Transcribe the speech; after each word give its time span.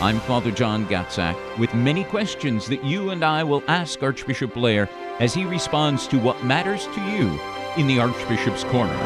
I'm 0.00 0.18
Father 0.20 0.50
John 0.50 0.86
Gatzak 0.86 1.58
with 1.58 1.72
many 1.72 2.04
questions 2.04 2.66
that 2.66 2.84
you 2.84 3.10
and 3.10 3.24
I 3.24 3.44
will 3.44 3.62
ask 3.68 4.02
Archbishop 4.02 4.52
Blair 4.52 4.88
as 5.20 5.32
he 5.32 5.44
responds 5.44 6.08
to 6.08 6.18
what 6.18 6.44
matters 6.44 6.86
to 6.86 7.00
you 7.02 7.40
in 7.76 7.86
the 7.86 8.00
Archbishop's 8.00 8.64
Corner. 8.64 8.96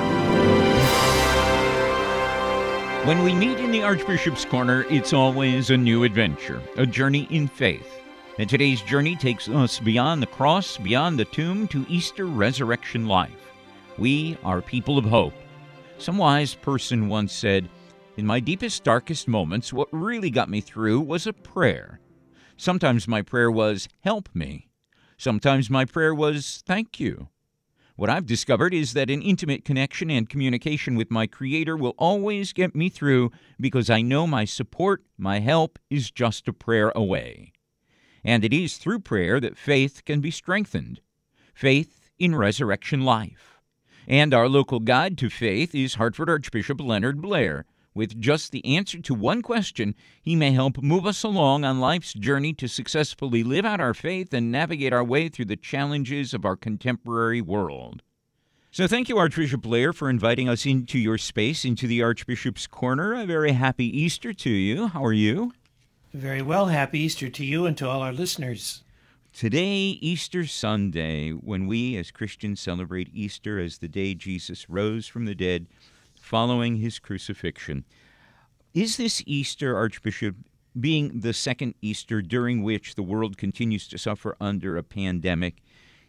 When 3.06 3.22
we 3.22 3.34
meet 3.34 3.58
in 3.58 3.70
the 3.70 3.82
Archbishop's 3.82 4.46
Corner, 4.46 4.86
it's 4.88 5.12
always 5.12 5.70
a 5.70 5.76
new 5.76 6.04
adventure, 6.04 6.60
a 6.76 6.86
journey 6.86 7.28
in 7.30 7.48
faith. 7.48 8.00
And 8.38 8.48
today's 8.48 8.80
journey 8.80 9.14
takes 9.14 9.48
us 9.48 9.78
beyond 9.78 10.22
the 10.22 10.26
cross, 10.26 10.78
beyond 10.78 11.18
the 11.18 11.26
tomb, 11.26 11.68
to 11.68 11.86
Easter 11.88 12.24
resurrection 12.24 13.06
life. 13.06 13.52
We 13.98 14.38
are 14.42 14.62
people 14.62 14.96
of 14.96 15.04
hope. 15.04 15.34
Some 15.98 16.16
wise 16.16 16.54
person 16.54 17.08
once 17.08 17.32
said, 17.32 17.68
in 18.18 18.26
my 18.26 18.40
deepest, 18.40 18.82
darkest 18.82 19.28
moments, 19.28 19.72
what 19.72 19.86
really 19.92 20.28
got 20.28 20.50
me 20.50 20.60
through 20.60 20.98
was 21.00 21.24
a 21.24 21.32
prayer. 21.32 22.00
Sometimes 22.56 23.06
my 23.06 23.22
prayer 23.22 23.48
was, 23.48 23.88
Help 24.00 24.28
me. 24.34 24.70
Sometimes 25.16 25.70
my 25.70 25.84
prayer 25.84 26.12
was, 26.12 26.64
Thank 26.66 26.98
you. 26.98 27.28
What 27.94 28.10
I've 28.10 28.26
discovered 28.26 28.74
is 28.74 28.92
that 28.94 29.08
an 29.08 29.22
intimate 29.22 29.64
connection 29.64 30.10
and 30.10 30.28
communication 30.28 30.96
with 30.96 31.12
my 31.12 31.28
Creator 31.28 31.76
will 31.76 31.94
always 31.96 32.52
get 32.52 32.74
me 32.74 32.88
through 32.88 33.30
because 33.60 33.88
I 33.88 34.02
know 34.02 34.26
my 34.26 34.44
support, 34.44 35.04
my 35.16 35.38
help 35.38 35.78
is 35.88 36.10
just 36.10 36.48
a 36.48 36.52
prayer 36.52 36.90
away. 36.96 37.52
And 38.24 38.44
it 38.44 38.52
is 38.52 38.78
through 38.78 38.98
prayer 39.00 39.38
that 39.38 39.56
faith 39.56 40.04
can 40.04 40.20
be 40.20 40.32
strengthened 40.32 41.00
faith 41.54 42.10
in 42.18 42.34
resurrection 42.34 43.04
life. 43.04 43.60
And 44.08 44.34
our 44.34 44.48
local 44.48 44.80
guide 44.80 45.16
to 45.18 45.30
faith 45.30 45.72
is 45.72 45.94
Hartford 45.94 46.28
Archbishop 46.28 46.80
Leonard 46.80 47.22
Blair 47.22 47.64
with 47.98 48.20
just 48.20 48.52
the 48.52 48.64
answer 48.64 49.00
to 49.00 49.12
one 49.12 49.42
question, 49.42 49.94
he 50.22 50.36
may 50.36 50.52
help 50.52 50.78
move 50.78 51.04
us 51.04 51.24
along 51.24 51.64
on 51.64 51.80
life's 51.80 52.14
journey 52.14 52.54
to 52.54 52.68
successfully 52.68 53.42
live 53.42 53.64
out 53.64 53.80
our 53.80 53.92
faith 53.92 54.32
and 54.32 54.52
navigate 54.52 54.92
our 54.92 55.02
way 55.02 55.28
through 55.28 55.46
the 55.46 55.56
challenges 55.56 56.32
of 56.32 56.44
our 56.44 56.56
contemporary 56.56 57.42
world. 57.42 58.02
So, 58.70 58.86
thank 58.86 59.08
you, 59.08 59.18
Archbishop 59.18 59.62
Blair, 59.62 59.92
for 59.92 60.08
inviting 60.08 60.48
us 60.48 60.64
into 60.64 60.98
your 60.98 61.18
space, 61.18 61.64
into 61.64 61.88
the 61.88 62.00
Archbishop's 62.00 62.68
Corner. 62.68 63.14
A 63.14 63.26
very 63.26 63.52
happy 63.52 63.86
Easter 63.86 64.32
to 64.32 64.50
you. 64.50 64.86
How 64.86 65.04
are 65.04 65.12
you? 65.12 65.52
Very 66.14 66.40
well. 66.40 66.66
Happy 66.66 67.00
Easter 67.00 67.28
to 67.28 67.44
you 67.44 67.66
and 67.66 67.76
to 67.78 67.88
all 67.88 68.00
our 68.00 68.12
listeners. 68.12 68.84
Today, 69.32 69.98
Easter 70.00 70.46
Sunday, 70.46 71.30
when 71.30 71.66
we 71.66 71.96
as 71.96 72.12
Christians 72.12 72.60
celebrate 72.60 73.08
Easter 73.12 73.58
as 73.58 73.78
the 73.78 73.88
day 73.88 74.14
Jesus 74.14 74.70
rose 74.70 75.08
from 75.08 75.24
the 75.24 75.34
dead, 75.34 75.66
following 76.28 76.76
his 76.76 76.98
crucifixion. 76.98 77.86
Is 78.74 78.98
this 78.98 79.22
Easter, 79.24 79.74
Archbishop, 79.74 80.36
being 80.78 81.20
the 81.20 81.32
second 81.32 81.74
Easter 81.80 82.20
during 82.20 82.62
which 82.62 82.96
the 82.96 83.02
world 83.02 83.38
continues 83.38 83.88
to 83.88 83.96
suffer 83.96 84.36
under 84.38 84.76
a 84.76 84.82
pandemic, 84.82 85.62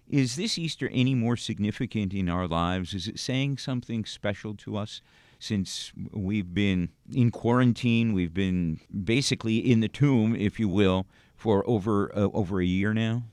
is 0.10 0.36
this 0.36 0.58
Easter 0.58 0.90
any 0.92 1.16
more 1.16 1.38
significant 1.38 2.14
in 2.14 2.28
our 2.28 2.48
lives? 2.48 2.94
Is 2.94 3.08
it 3.08 3.18
saying 3.18 3.60
something 3.60 4.04
special 4.04 4.56
to 4.56 4.76
us 4.76 5.02
since 5.40 5.94
we've 6.12 6.54
been 6.54 6.90
in 7.14 7.32
quarantine? 7.32 8.12
We've 8.12 8.34
been 8.34 8.82
basically 9.04 9.58
in 9.58 9.80
the 9.80 9.88
tomb, 9.88 10.36
if 10.36 10.60
you 10.60 10.68
will, 10.68 11.06
for 11.38 11.64
over 11.66 12.12
uh, 12.14 12.28
over 12.34 12.60
a 12.60 12.66
year 12.66 12.94
now. 12.94 13.24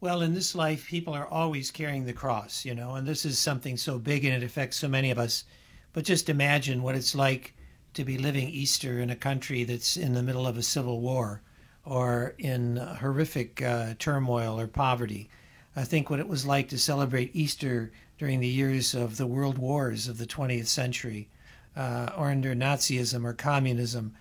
Well, 0.00 0.22
in 0.22 0.34
this 0.34 0.54
life, 0.54 0.86
people 0.86 1.14
are 1.14 1.26
always 1.26 1.72
carrying 1.72 2.04
the 2.04 2.12
cross, 2.12 2.64
you 2.64 2.76
know, 2.76 2.94
and 2.94 3.08
this 3.08 3.24
is 3.24 3.40
something 3.40 3.76
so 3.76 3.98
big 3.98 4.24
and 4.24 4.34
it 4.34 4.46
affects 4.46 4.76
so 4.76 4.86
many 4.86 5.10
of 5.10 5.18
us. 5.18 5.44
But 5.92 6.04
just 6.04 6.28
imagine 6.28 6.82
what 6.82 6.94
it's 6.94 7.14
like 7.14 7.54
to 7.94 8.04
be 8.04 8.18
living 8.18 8.48
Easter 8.48 9.00
in 9.00 9.10
a 9.10 9.16
country 9.16 9.64
that's 9.64 9.96
in 9.96 10.14
the 10.14 10.22
middle 10.22 10.46
of 10.46 10.56
a 10.56 10.62
civil 10.62 11.00
war 11.00 11.42
or 11.84 12.34
in 12.38 12.76
horrific 12.76 13.62
uh, 13.62 13.94
turmoil 13.98 14.60
or 14.60 14.66
poverty. 14.66 15.28
I 15.74 15.84
think 15.84 16.10
what 16.10 16.20
it 16.20 16.28
was 16.28 16.44
like 16.44 16.68
to 16.68 16.78
celebrate 16.78 17.34
Easter 17.34 17.90
during 18.18 18.40
the 18.40 18.48
years 18.48 18.94
of 18.94 19.16
the 19.16 19.26
world 19.26 19.58
wars 19.58 20.08
of 20.08 20.18
the 20.18 20.26
20th 20.26 20.66
century 20.66 21.28
uh, 21.76 22.10
or 22.16 22.30
under 22.30 22.54
Nazism 22.54 23.24
or 23.24 23.32
communism. 23.32 24.14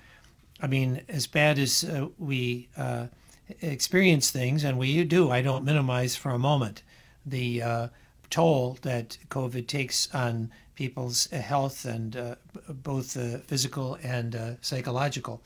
I 0.61 0.67
mean, 0.67 1.01
as 1.09 1.28
bad 1.28 1.59
as 1.59 1.84
uh, 1.84 2.07
we 2.17 2.69
uh, 2.78 3.07
experience 3.61 4.31
things, 4.31 4.63
and 4.63 4.78
we 4.78 5.03
do, 5.03 5.31
I 5.31 5.41
don't 5.41 5.66
minimize 5.66 6.16
for 6.16 6.31
a 6.31 6.39
moment 6.39 6.84
the 7.25 7.61
uh, 7.61 7.88
toll 8.29 8.78
that 8.84 9.17
COVID 9.29 9.67
takes 9.67 10.13
on 10.13 10.51
people's 10.77 11.25
health 11.31 11.83
and 11.83 12.15
uh, 12.15 12.35
both 12.69 13.17
uh, 13.17 13.39
physical 13.39 13.97
and 14.03 14.35
uh, 14.35 14.51
psychological. 14.61 15.41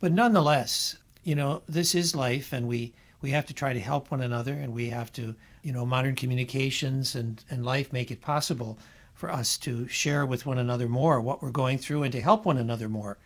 But 0.00 0.12
nonetheless, 0.12 0.96
you 1.22 1.34
know, 1.34 1.62
this 1.68 1.94
is 1.94 2.16
life, 2.16 2.52
and 2.52 2.66
we 2.66 2.94
we 3.20 3.30
have 3.30 3.46
to 3.46 3.54
try 3.54 3.74
to 3.74 3.78
help 3.80 4.10
one 4.10 4.22
another, 4.22 4.54
and 4.54 4.72
we 4.72 4.88
have 4.88 5.12
to, 5.12 5.34
you 5.62 5.72
know, 5.72 5.84
modern 5.86 6.16
communications 6.16 7.14
and 7.14 7.44
and 7.50 7.64
life 7.64 7.92
make 7.92 8.10
it 8.10 8.20
possible 8.22 8.78
for 9.14 9.30
us 9.30 9.58
to 9.58 9.86
share 9.86 10.24
with 10.24 10.46
one 10.46 10.58
another 10.58 10.88
more 10.88 11.20
what 11.20 11.42
we're 11.42 11.50
going 11.50 11.76
through 11.76 12.02
and 12.02 12.12
to 12.12 12.22
help 12.22 12.46
one 12.46 12.56
another 12.56 12.88
more. 12.88 13.18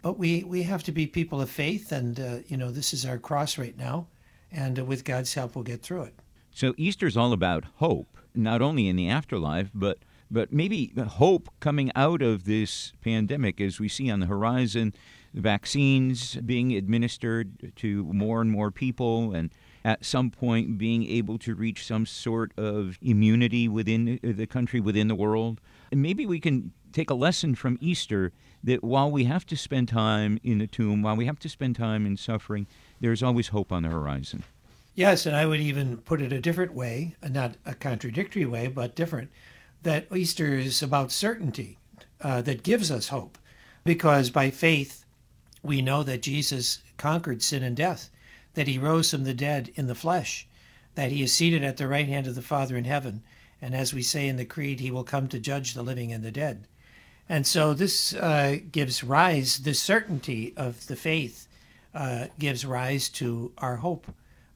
But 0.00 0.18
we 0.18 0.42
we 0.44 0.62
have 0.62 0.82
to 0.84 0.92
be 0.92 1.06
people 1.06 1.42
of 1.42 1.50
faith, 1.50 1.92
and 1.92 2.18
uh, 2.18 2.38
you 2.48 2.56
know, 2.56 2.70
this 2.70 2.94
is 2.94 3.04
our 3.04 3.18
cross 3.18 3.58
right 3.58 3.76
now, 3.76 4.06
and 4.50 4.78
uh, 4.78 4.84
with 4.84 5.04
God's 5.04 5.34
help, 5.34 5.54
we'll 5.54 5.62
get 5.62 5.82
through 5.82 6.04
it. 6.04 6.14
So 6.50 6.74
Easter's 6.78 7.16
all 7.16 7.32
about 7.32 7.64
hope, 7.76 8.16
not 8.34 8.62
only 8.62 8.88
in 8.88 8.96
the 8.96 9.08
afterlife, 9.08 9.70
but 9.74 9.98
but 10.32 10.52
maybe 10.52 10.92
hope 10.96 11.50
coming 11.60 11.92
out 11.94 12.22
of 12.22 12.44
this 12.44 12.92
pandemic 13.02 13.60
as 13.60 13.78
we 13.78 13.88
see 13.88 14.10
on 14.10 14.20
the 14.20 14.26
horizon 14.26 14.94
the 15.34 15.40
vaccines 15.40 16.36
being 16.36 16.72
administered 16.72 17.72
to 17.76 18.04
more 18.04 18.40
and 18.40 18.50
more 18.50 18.70
people 18.70 19.34
and 19.34 19.50
at 19.84 20.04
some 20.04 20.30
point 20.30 20.78
being 20.78 21.06
able 21.06 21.38
to 21.38 21.54
reach 21.54 21.86
some 21.86 22.06
sort 22.06 22.52
of 22.56 22.98
immunity 23.02 23.68
within 23.68 24.18
the 24.22 24.46
country, 24.46 24.80
within 24.80 25.08
the 25.08 25.14
world. 25.14 25.60
And 25.90 26.00
maybe 26.00 26.26
we 26.26 26.40
can 26.40 26.72
take 26.92 27.10
a 27.10 27.14
lesson 27.14 27.54
from 27.54 27.78
Easter 27.80 28.32
that 28.62 28.84
while 28.84 29.10
we 29.10 29.24
have 29.24 29.44
to 29.46 29.56
spend 29.56 29.88
time 29.88 30.38
in 30.42 30.58
the 30.58 30.66
tomb, 30.66 31.02
while 31.02 31.16
we 31.16 31.26
have 31.26 31.38
to 31.40 31.48
spend 31.48 31.76
time 31.76 32.06
in 32.06 32.16
suffering, 32.16 32.66
there's 33.00 33.22
always 33.22 33.48
hope 33.48 33.72
on 33.72 33.82
the 33.82 33.88
horizon. 33.88 34.44
Yes, 34.94 35.24
and 35.26 35.34
I 35.34 35.46
would 35.46 35.60
even 35.60 35.96
put 35.96 36.20
it 36.20 36.32
a 36.32 36.40
different 36.40 36.74
way, 36.74 37.16
not 37.28 37.56
a 37.64 37.74
contradictory 37.74 38.44
way, 38.44 38.68
but 38.68 38.94
different 38.94 39.30
that 39.82 40.06
Easter 40.14 40.54
is 40.54 40.82
about 40.82 41.12
certainty 41.12 41.78
uh, 42.20 42.42
that 42.42 42.62
gives 42.62 42.90
us 42.90 43.08
hope. 43.08 43.38
Because 43.84 44.30
by 44.30 44.50
faith, 44.50 45.04
we 45.62 45.82
know 45.82 46.02
that 46.02 46.22
Jesus 46.22 46.78
conquered 46.96 47.42
sin 47.42 47.62
and 47.62 47.76
death, 47.76 48.10
that 48.54 48.68
he 48.68 48.78
rose 48.78 49.10
from 49.10 49.24
the 49.24 49.34
dead 49.34 49.70
in 49.74 49.86
the 49.86 49.94
flesh, 49.94 50.46
that 50.94 51.10
he 51.10 51.22
is 51.22 51.32
seated 51.32 51.64
at 51.64 51.76
the 51.76 51.88
right 51.88 52.08
hand 52.08 52.26
of 52.26 52.34
the 52.34 52.42
Father 52.42 52.76
in 52.76 52.84
heaven. 52.84 53.22
And 53.60 53.74
as 53.74 53.94
we 53.94 54.02
say 54.02 54.28
in 54.28 54.36
the 54.36 54.44
Creed, 54.44 54.80
he 54.80 54.90
will 54.90 55.04
come 55.04 55.28
to 55.28 55.38
judge 55.38 55.74
the 55.74 55.82
living 55.82 56.12
and 56.12 56.22
the 56.22 56.30
dead. 56.30 56.66
And 57.28 57.46
so 57.46 57.74
this 57.74 58.14
uh, 58.14 58.58
gives 58.70 59.02
rise, 59.02 59.58
this 59.58 59.80
certainty 59.80 60.52
of 60.56 60.86
the 60.86 60.96
faith 60.96 61.48
uh, 61.94 62.26
gives 62.38 62.64
rise 62.64 63.08
to 63.10 63.52
our 63.58 63.76
hope, 63.76 64.06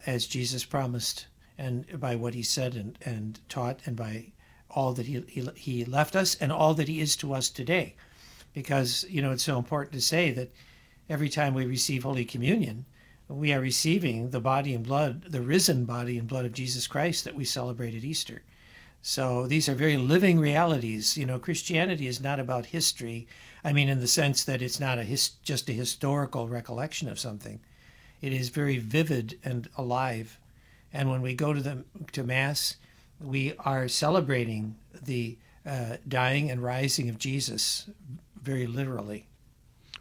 as 0.06 0.26
Jesus 0.26 0.64
promised, 0.64 1.26
and 1.58 1.98
by 1.98 2.16
what 2.16 2.34
he 2.34 2.42
said 2.42 2.74
and, 2.74 2.98
and 3.02 3.40
taught, 3.48 3.80
and 3.86 3.96
by 3.96 4.26
all 4.76 4.92
that 4.92 5.06
he, 5.06 5.24
he, 5.26 5.48
he 5.56 5.84
left 5.86 6.14
us 6.14 6.36
and 6.36 6.52
all 6.52 6.74
that 6.74 6.86
he 6.86 7.00
is 7.00 7.16
to 7.16 7.32
us 7.32 7.48
today. 7.48 7.94
Because, 8.52 9.06
you 9.08 9.22
know, 9.22 9.32
it's 9.32 9.42
so 9.42 9.58
important 9.58 9.94
to 9.94 10.00
say 10.00 10.30
that 10.32 10.52
every 11.08 11.30
time 11.30 11.54
we 11.54 11.64
receive 11.64 12.02
Holy 12.02 12.24
Communion, 12.24 12.84
we 13.28 13.52
are 13.52 13.60
receiving 13.60 14.30
the 14.30 14.40
body 14.40 14.74
and 14.74 14.84
blood, 14.84 15.22
the 15.22 15.40
risen 15.40 15.84
body 15.86 16.18
and 16.18 16.28
blood 16.28 16.44
of 16.44 16.52
Jesus 16.52 16.86
Christ 16.86 17.24
that 17.24 17.34
we 17.34 17.44
celebrate 17.44 17.94
at 17.94 18.04
Easter. 18.04 18.42
So 19.00 19.46
these 19.46 19.68
are 19.68 19.74
very 19.74 19.96
living 19.96 20.38
realities. 20.38 21.16
You 21.16 21.26
know, 21.26 21.38
Christianity 21.38 22.06
is 22.06 22.20
not 22.20 22.38
about 22.38 22.66
history. 22.66 23.26
I 23.64 23.72
mean, 23.72 23.88
in 23.88 24.00
the 24.00 24.06
sense 24.06 24.44
that 24.44 24.62
it's 24.62 24.78
not 24.78 24.98
a 24.98 25.04
his, 25.04 25.30
just 25.42 25.68
a 25.68 25.72
historical 25.72 26.48
recollection 26.48 27.08
of 27.08 27.18
something. 27.18 27.60
It 28.20 28.32
is 28.32 28.50
very 28.50 28.78
vivid 28.78 29.38
and 29.42 29.68
alive. 29.76 30.38
And 30.92 31.10
when 31.10 31.22
we 31.22 31.34
go 31.34 31.52
to 31.52 31.60
the 31.60 31.84
to 32.12 32.22
Mass, 32.24 32.76
we 33.20 33.54
are 33.58 33.88
celebrating 33.88 34.76
the 35.02 35.38
uh, 35.64 35.96
dying 36.06 36.50
and 36.50 36.62
rising 36.62 37.08
of 37.08 37.18
Jesus 37.18 37.88
very 38.40 38.66
literally. 38.66 39.26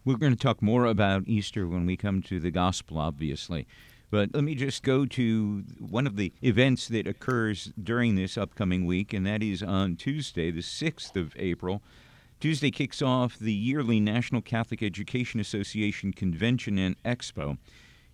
We're 0.03 0.17
going 0.17 0.35
to 0.35 0.39
talk 0.39 0.61
more 0.61 0.85
about 0.85 1.23
Easter 1.25 1.67
when 1.67 1.85
we 1.85 1.97
come 1.97 2.21
to 2.23 2.39
the 2.39 2.51
gospel, 2.51 2.99
obviously. 2.99 3.65
But 4.11 4.35
let 4.35 4.43
me 4.43 4.53
just 4.53 4.83
go 4.83 5.05
to 5.07 5.63
one 5.79 6.05
of 6.05 6.15
the 6.15 6.31
events 6.43 6.87
that 6.89 7.07
occurs 7.07 7.71
during 7.81 8.15
this 8.15 8.37
upcoming 8.37 8.85
week, 8.85 9.13
and 9.13 9.25
that 9.25 9.41
is 9.41 9.63
on 9.63 9.95
Tuesday, 9.95 10.51
the 10.51 10.61
6th 10.61 11.15
of 11.15 11.33
April. 11.37 11.81
Tuesday 12.39 12.69
kicks 12.69 13.01
off 13.01 13.39
the 13.39 13.53
yearly 13.53 13.99
National 13.99 14.41
Catholic 14.41 14.83
Education 14.83 15.39
Association 15.39 16.13
Convention 16.13 16.77
and 16.77 17.01
Expo. 17.03 17.57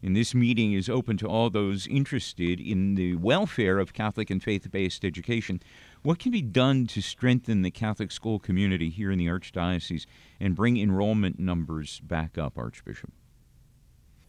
And 0.04 0.16
this 0.16 0.34
meeting 0.34 0.74
is 0.74 0.90
open 0.90 1.18
to 1.18 1.28
all 1.28 1.50
those 1.50 1.86
interested 1.86 2.60
in 2.60 2.96
the 2.96 3.16
welfare 3.18 3.78
of 3.78 3.94
Catholic 3.94 4.30
and 4.30 4.42
faith 4.42 4.72
based 4.72 5.06
education. 5.06 5.62
What 6.02 6.18
can 6.18 6.32
be 6.32 6.42
done 6.42 6.88
to 6.88 7.02
strengthen 7.02 7.62
the 7.62 7.70
Catholic 7.70 8.12
school 8.12 8.40
community 8.40 8.90
here 8.90 9.12
in 9.12 9.20
the 9.20 9.28
Archdiocese 9.28 10.08
and 10.40 10.56
bring 10.56 10.78
enrollment 10.78 11.38
numbers 11.38 12.00
back 12.00 12.38
up, 12.38 12.58
Archbishop? 12.58 13.12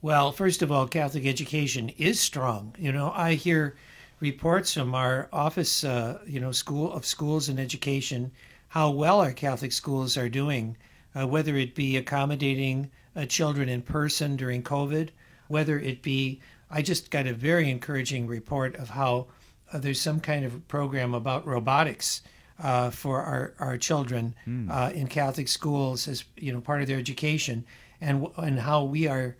Well, 0.02 0.32
first 0.32 0.62
of 0.62 0.70
all, 0.70 0.86
Catholic 0.86 1.24
education 1.24 1.88
is 1.90 2.20
strong. 2.20 2.74
You 2.78 2.92
know, 2.92 3.12
I 3.14 3.34
hear 3.34 3.76
reports 4.20 4.74
from 4.74 4.94
our 4.94 5.28
office, 5.32 5.84
uh, 5.84 6.18
you 6.26 6.40
know, 6.40 6.52
school 6.52 6.92
of 6.92 7.06
schools 7.06 7.48
and 7.48 7.58
education, 7.58 8.30
how 8.68 8.90
well 8.90 9.20
our 9.20 9.32
Catholic 9.32 9.72
schools 9.72 10.16
are 10.16 10.28
doing, 10.28 10.76
uh, 11.14 11.26
whether 11.26 11.56
it 11.56 11.74
be 11.74 11.96
accommodating 11.96 12.90
uh, 13.16 13.26
children 13.26 13.68
in 13.68 13.80
person 13.80 14.36
during 14.36 14.62
COVID, 14.62 15.10
whether 15.52 15.78
it 15.78 16.02
be. 16.02 16.40
I 16.70 16.82
just 16.82 17.10
got 17.10 17.26
a 17.26 17.34
very 17.34 17.70
encouraging 17.70 18.26
report 18.26 18.74
of 18.76 18.90
how 18.90 19.26
uh, 19.72 19.78
there's 19.78 20.00
some 20.00 20.20
kind 20.20 20.44
of 20.44 20.66
program 20.68 21.14
about 21.14 21.46
robotics 21.46 22.22
uh, 22.62 22.90
for 22.90 23.20
our, 23.20 23.54
our 23.58 23.76
children 23.76 24.34
mm. 24.46 24.92
in 24.94 25.06
Catholic 25.06 25.48
schools 25.48 26.08
as 26.08 26.24
you 26.36 26.52
know 26.52 26.60
part 26.60 26.80
of 26.80 26.88
their 26.88 26.98
education, 26.98 27.64
and 28.00 28.26
and 28.36 28.60
how 28.60 28.84
we 28.84 29.06
are 29.06 29.36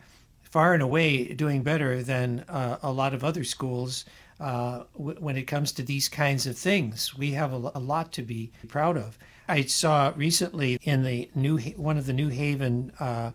far 0.53 0.75
and 0.75 0.83
away 0.83 1.33
doing 1.33 1.63
better 1.63 2.03
than 2.03 2.45
uh, 2.49 2.77
a 2.83 2.93
lot 2.93 3.15
of 3.15 3.25
other 3.25 3.43
schools 3.43 4.05
uh, 4.39 4.85
w- 4.93 5.19
when 5.19 5.37
it 5.39 5.45
comes 5.45 5.73
to 5.73 5.83
these 5.83 6.11
kinds 6.11 6.47
of 6.47 6.59
things. 6.59 7.17
We 7.17 7.31
have 7.33 7.55
a, 7.55 7.73
a, 7.75 7.81
lot 7.81 8.13
to 8.13 8.23
be 8.23 8.53
proud 8.69 8.99
of. 8.99 9.19
I 9.49 9.63
saw 9.63 10.13
recently 10.15 10.79
in 10.83 11.05
the 11.05 11.31
new 11.35 11.59
one 11.59 11.97
of 11.97 12.05
the 12.05 12.13
New 12.13 12.29
Haven, 12.29 12.93
uh, 13.01 13.31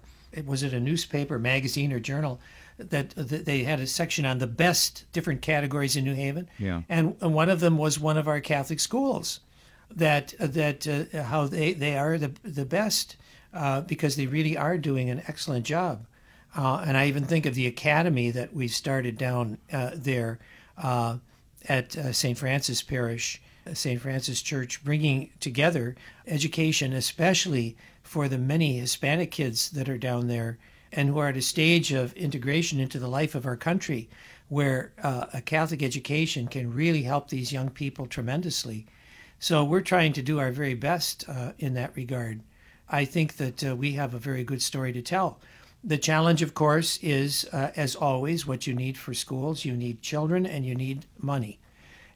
was 0.46 0.62
it 0.62 0.74
a 0.74 0.80
newspaper, 0.80 1.40
magazine, 1.40 1.92
or 1.92 2.00
journal? 2.00 2.40
That, 2.78 3.10
that 3.12 3.46
they 3.46 3.64
had 3.64 3.80
a 3.80 3.88
section 3.88 4.24
on 4.24 4.38
the 4.38 4.46
best 4.46 5.06
different 5.12 5.42
categories 5.42 5.96
in 5.96 6.04
New 6.04 6.14
Haven, 6.14 6.48
yeah. 6.60 6.84
and, 6.88 7.16
and 7.22 7.34
one 7.34 7.50
of 7.50 7.60
them 7.60 7.76
was 7.78 8.00
one 8.00 8.18
of 8.18 8.28
our 8.28 8.40
Catholic 8.40 8.80
schools. 8.80 9.40
That 9.90 10.36
that 10.40 10.88
uh, 10.88 11.24
how 11.24 11.48
they, 11.48 11.74
they 11.74 11.98
are 11.98 12.20
the 12.20 12.34
the 12.44 12.66
best 12.66 13.16
uh, 13.54 13.82
because 13.82 14.16
they 14.16 14.28
really 14.28 14.56
are 14.56 14.78
doing 14.78 15.10
an 15.10 15.24
excellent 15.28 15.66
job. 15.66 16.06
Uh, 16.56 16.84
and 16.86 16.98
I 16.98 17.08
even 17.08 17.26
think 17.26 17.46
of 17.46 17.56
the 17.56 17.68
academy 17.68 18.32
that 18.32 18.54
we 18.54 18.68
started 18.68 19.18
down 19.18 19.58
uh, 19.72 19.92
there 19.94 20.40
uh, 20.78 21.18
at 21.68 21.98
uh, 21.98 22.12
St. 22.12 22.38
Francis 22.38 22.82
Parish, 22.82 23.42
uh, 23.66 23.74
St. 23.74 24.02
Francis 24.02 24.42
Church, 24.42 24.84
bringing 24.84 25.32
together 25.40 25.96
education, 26.26 26.94
especially 26.94 27.78
for 28.02 28.28
the 28.28 28.38
many 28.38 28.80
Hispanic 28.80 29.32
kids 29.32 29.70
that 29.72 29.90
are 29.90 29.98
down 29.98 30.28
there 30.28 30.58
and 30.92 31.10
who 31.10 31.18
are 31.18 31.30
at 31.30 31.38
a 31.38 31.42
stage 31.42 31.92
of 31.92 32.14
integration 32.14 32.80
into 32.80 33.00
the 33.00 33.08
life 33.08 33.36
of 33.36 33.46
our 33.46 33.58
country 33.58 34.10
where 34.50 34.94
uh, 35.04 35.26
a 35.34 35.42
Catholic 35.42 35.84
education 35.84 36.48
can 36.48 36.74
really 36.74 37.04
help 37.04 37.30
these 37.30 37.52
young 37.52 37.70
people 37.70 38.06
tremendously. 38.06 38.86
So 39.40 39.64
we're 39.64 39.82
trying 39.82 40.14
to 40.14 40.22
do 40.22 40.40
our 40.40 40.52
very 40.52 40.74
best 40.74 41.26
in 41.60 41.74
that 41.74 41.96
regard. 41.96 42.42
I 42.90 43.06
think 43.06 43.38
that 43.38 43.62
we 43.78 43.94
have 43.94 44.14
a 44.14 44.20
very 44.20 44.44
good 44.44 44.62
story 44.62 44.94
to 44.94 45.02
tell. 45.02 45.40
The 45.84 45.98
challenge, 45.98 46.42
of 46.42 46.54
course, 46.54 46.98
is, 47.02 47.48
uh, 47.54 47.72
as 47.76 47.96
always, 47.96 48.48
what 48.48 48.66
you 48.66 48.74
need 48.74 48.98
for 48.98 49.14
schools. 49.14 49.64
You 49.64 49.74
need 49.74 50.02
children 50.02 50.46
and 50.46 50.66
you 50.66 50.76
need 50.76 51.06
money. 51.20 51.60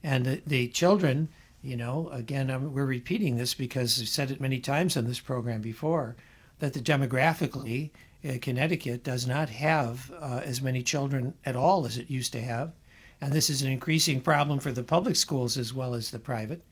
And 0.04 0.26
the, 0.26 0.42
the 0.48 0.68
children, 0.70 1.30
you 1.62 1.78
know, 1.78 2.10
again, 2.12 2.50
I'm, 2.50 2.74
we're 2.74 2.86
repeating 2.86 3.38
this 3.38 3.54
because 3.54 4.02
I've 4.02 4.10
said 4.10 4.32
it 4.32 4.42
many 4.42 4.60
times 4.60 4.98
on 4.98 5.06
this 5.06 5.20
program 5.20 5.62
before, 5.62 6.16
that 6.60 6.74
the 6.74 6.80
demographically, 6.80 7.92
uh, 7.92 7.98
Connecticut 8.42 9.04
does 9.04 9.26
not 9.26 9.50
have 9.50 10.12
uh, 10.20 10.42
as 10.44 10.62
many 10.62 10.84
children 10.84 11.34
at 11.46 11.56
all 11.56 11.86
as 11.86 11.98
it 11.98 12.10
used 12.10 12.34
to 12.34 12.42
have. 12.42 12.72
And 13.20 13.34
this 13.34 13.50
is 13.50 13.62
an 13.62 13.72
increasing 13.72 14.22
problem 14.22 14.60
for 14.60 14.72
the 14.72 14.84
public 14.84 15.16
schools 15.16 15.58
as 15.58 15.74
well 15.74 15.94
as 15.94 16.12
the 16.12 16.20
private. 16.20 16.64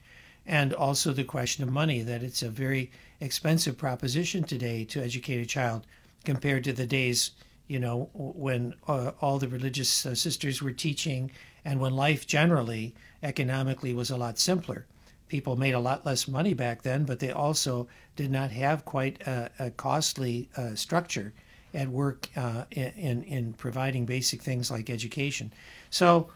And 0.45 0.73
also 0.73 1.13
the 1.13 1.23
question 1.23 1.63
of 1.63 1.71
money, 1.71 2.01
that 2.01 2.23
it's 2.23 2.41
a 2.41 2.49
very 2.49 2.91
expensive 3.19 3.77
proposition 3.77 4.43
today 4.43 4.83
to 4.85 5.03
educate 5.03 5.41
a 5.41 5.45
child 5.45 5.85
compared 6.25 6.63
to 6.63 6.73
the 6.73 6.87
days, 6.87 7.31
you 7.67 7.79
know, 7.79 8.09
when 8.13 8.73
uh, 8.87 9.11
all 9.21 9.37
the 9.37 9.47
religious 9.47 10.05
uh, 10.05 10.15
sisters 10.15 10.61
were 10.61 10.71
teaching 10.71 11.31
and 11.65 11.79
when 11.79 11.95
life 11.95 12.25
generally 12.25 12.95
economically 13.21 13.93
was 13.93 14.09
a 14.09 14.17
lot 14.17 14.39
simpler. 14.39 14.85
People 15.29 15.55
made 15.55 15.73
a 15.73 15.79
lot 15.79 16.05
less 16.05 16.27
money 16.27 16.53
back 16.53 16.81
then, 16.81 17.05
but 17.05 17.19
they 17.19 17.31
also 17.31 17.87
did 18.15 18.29
not 18.31 18.51
have 18.51 18.83
quite 18.83 19.21
a, 19.25 19.49
a 19.59 19.71
costly 19.71 20.49
uh, 20.57 20.75
structure 20.75 21.33
at 21.73 21.87
work 21.87 22.27
uh, 22.35 22.65
in, 22.71 23.23
in 23.23 23.53
providing 23.53 24.05
basic 24.05 24.41
things 24.41 24.71
like 24.71 24.89
education. 24.89 25.53
So 25.89 26.29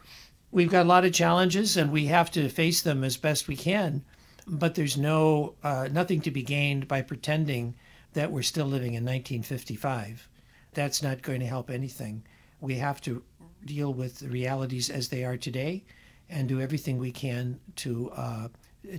we've 0.52 0.70
got 0.70 0.86
a 0.86 0.90
lot 0.90 1.06
of 1.06 1.14
challenges 1.14 1.76
and 1.76 1.92
we 1.92 2.06
have 2.06 2.32
to 2.32 2.48
face 2.50 2.82
them 2.82 3.04
as 3.04 3.18
best 3.18 3.48
we 3.48 3.56
can, 3.56 4.04
but 4.48 4.76
there's 4.76 4.98
no 4.98 5.56
uh, 5.64 5.90
nothing 5.92 6.22
to 6.22 6.32
be 6.32 6.44
gained 6.44 6.88
by 6.88 7.02
pretending 7.02 7.76
that 8.14 8.32
we're 8.32 8.44
still 8.44 8.68
living 8.68 8.94
in 8.94 9.04
1955. 9.04 10.30
That's 10.74 11.02
not 11.02 11.22
going 11.22 11.40
to 11.40 11.48
help 11.48 11.70
anything. 11.70 12.24
We 12.62 12.76
have 12.76 13.02
to 13.02 13.24
deal 13.66 13.94
with 13.94 14.20
the 14.20 14.30
realities 14.30 14.90
as 14.90 15.10
they 15.10 15.24
are 15.24 15.38
today 15.38 15.84
and 16.30 16.48
do 16.48 16.62
everything 16.62 16.98
we 16.98 17.12
can 17.12 17.60
to 17.78 18.12
uh, 18.16 18.48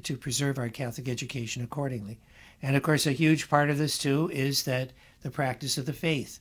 to 0.03 0.17
preserve 0.17 0.59
our 0.59 0.69
Catholic 0.69 1.09
education 1.09 1.63
accordingly. 1.63 2.19
And 2.63 2.77
of 2.77 2.83
course, 2.83 3.07
a 3.07 3.13
huge 3.13 3.49
part 3.49 3.71
of 3.71 3.79
this 3.79 3.99
too 3.99 4.31
is 4.33 4.65
that 4.65 4.93
the 5.23 5.31
practice 5.31 5.79
of 5.79 5.87
the 5.87 5.93
faith. 5.93 6.39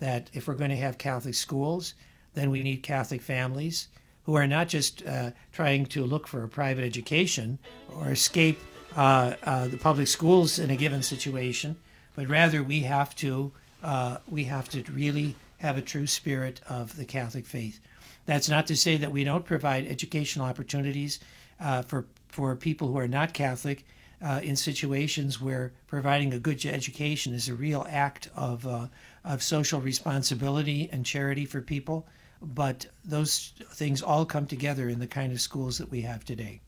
That 0.00 0.28
if 0.32 0.46
we're 0.46 0.54
going 0.54 0.70
to 0.70 0.76
have 0.76 0.98
Catholic 0.98 1.34
schools, 1.34 1.94
then 2.34 2.50
we 2.50 2.62
need 2.62 2.82
Catholic 2.82 3.22
families 3.22 3.88
who 4.24 4.34
are 4.34 4.46
not 4.46 4.68
just 4.68 5.06
uh, 5.06 5.30
trying 5.52 5.86
to 5.86 6.04
look 6.04 6.26
for 6.26 6.42
a 6.42 6.48
private 6.48 6.84
education 6.84 7.58
or 7.94 8.10
escape 8.10 8.58
uh, 8.96 9.34
uh 9.42 9.66
the 9.66 9.76
public 9.76 10.06
schools 10.06 10.58
in 10.58 10.70
a 10.70 10.76
given 10.76 11.02
situation, 11.02 11.76
but 12.14 12.28
rather 12.28 12.62
we 12.62 12.80
have 12.80 13.14
to 13.16 13.52
uh, 13.82 14.18
we 14.28 14.44
have 14.44 14.68
to 14.68 14.82
really 14.92 15.36
have 15.58 15.76
a 15.76 15.82
true 15.82 16.06
spirit 16.06 16.60
of 16.68 16.96
the 16.96 17.04
Catholic 17.04 17.46
faith. 17.46 17.80
That's 18.26 18.48
not 18.48 18.66
to 18.68 18.76
say 18.76 18.96
that 18.96 19.12
we 19.12 19.24
don't 19.24 19.44
provide 19.44 19.86
educational 19.86 20.46
opportunities 20.46 21.20
uh, 21.60 21.82
for 21.82 22.06
for 22.34 22.56
people 22.56 22.88
who 22.88 22.98
are 22.98 23.06
not 23.06 23.32
Catholic 23.32 23.84
uh, 24.20 24.40
in 24.42 24.56
situations 24.56 25.40
where 25.40 25.72
providing 25.86 26.34
a 26.34 26.38
good 26.38 26.66
education 26.66 27.32
is 27.32 27.48
a 27.48 27.54
real 27.54 27.86
act 27.88 28.28
of 28.34 28.66
uh, 28.66 28.88
of 29.24 29.40
social 29.40 29.80
responsibility 29.80 30.88
and 30.90 31.06
charity 31.06 31.44
for 31.44 31.60
people. 31.60 32.08
But 32.42 32.86
those 33.04 33.52
things 33.72 34.02
all 34.02 34.26
come 34.26 34.46
together 34.46 34.88
in 34.88 34.98
the 34.98 35.06
kind 35.06 35.32
of 35.32 35.40
schools 35.40 35.78
that 35.78 35.90
we 35.90 36.00
have 36.02 36.24
today. 36.24 36.60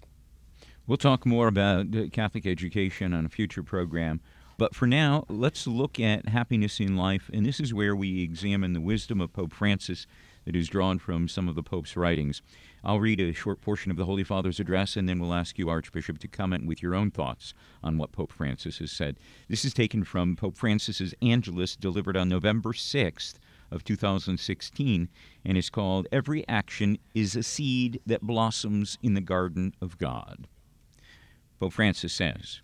We'll 0.86 0.98
talk 0.98 1.26
more 1.26 1.48
about 1.48 1.86
Catholic 2.12 2.46
education 2.46 3.12
on 3.12 3.26
a 3.26 3.28
future 3.28 3.64
program. 3.64 4.20
But 4.58 4.74
for 4.74 4.86
now, 4.86 5.24
let's 5.28 5.66
look 5.66 5.98
at 5.98 6.28
happiness 6.28 6.80
in 6.80 6.96
life, 6.96 7.28
and 7.34 7.44
this 7.44 7.60
is 7.60 7.74
where 7.74 7.94
we 7.94 8.22
examine 8.22 8.72
the 8.72 8.80
wisdom 8.80 9.20
of 9.20 9.32
Pope 9.32 9.52
Francis 9.52 10.06
that 10.46 10.56
is 10.56 10.68
drawn 10.68 10.98
from 10.98 11.28
some 11.28 11.48
of 11.48 11.56
the 11.56 11.62
Pope's 11.62 11.96
writings. 11.96 12.40
I'll 12.84 13.00
read 13.00 13.20
a 13.20 13.32
short 13.32 13.60
portion 13.60 13.90
of 13.90 13.96
the 13.96 14.04
Holy 14.04 14.22
Father's 14.22 14.60
address, 14.60 14.96
and 14.96 15.08
then 15.08 15.18
we'll 15.18 15.34
ask 15.34 15.58
you, 15.58 15.68
Archbishop, 15.68 16.18
to 16.18 16.28
comment 16.28 16.66
with 16.66 16.82
your 16.82 16.94
own 16.94 17.10
thoughts 17.10 17.52
on 17.82 17.98
what 17.98 18.12
Pope 18.12 18.32
Francis 18.32 18.78
has 18.78 18.92
said. 18.92 19.16
This 19.48 19.64
is 19.64 19.74
taken 19.74 20.04
from 20.04 20.36
Pope 20.36 20.56
Francis's 20.56 21.14
Angelus, 21.20 21.74
delivered 21.74 22.16
on 22.16 22.28
November 22.28 22.72
6th 22.72 23.34
of 23.70 23.82
2016, 23.82 25.08
and 25.44 25.58
is 25.58 25.70
called 25.70 26.06
Every 26.12 26.46
Action 26.48 26.98
is 27.14 27.34
a 27.34 27.42
Seed 27.42 28.00
That 28.06 28.22
Blossoms 28.22 28.98
in 29.02 29.14
the 29.14 29.20
Garden 29.20 29.74
of 29.80 29.98
God. 29.98 30.46
Pope 31.58 31.72
Francis 31.72 32.12
says, 32.12 32.60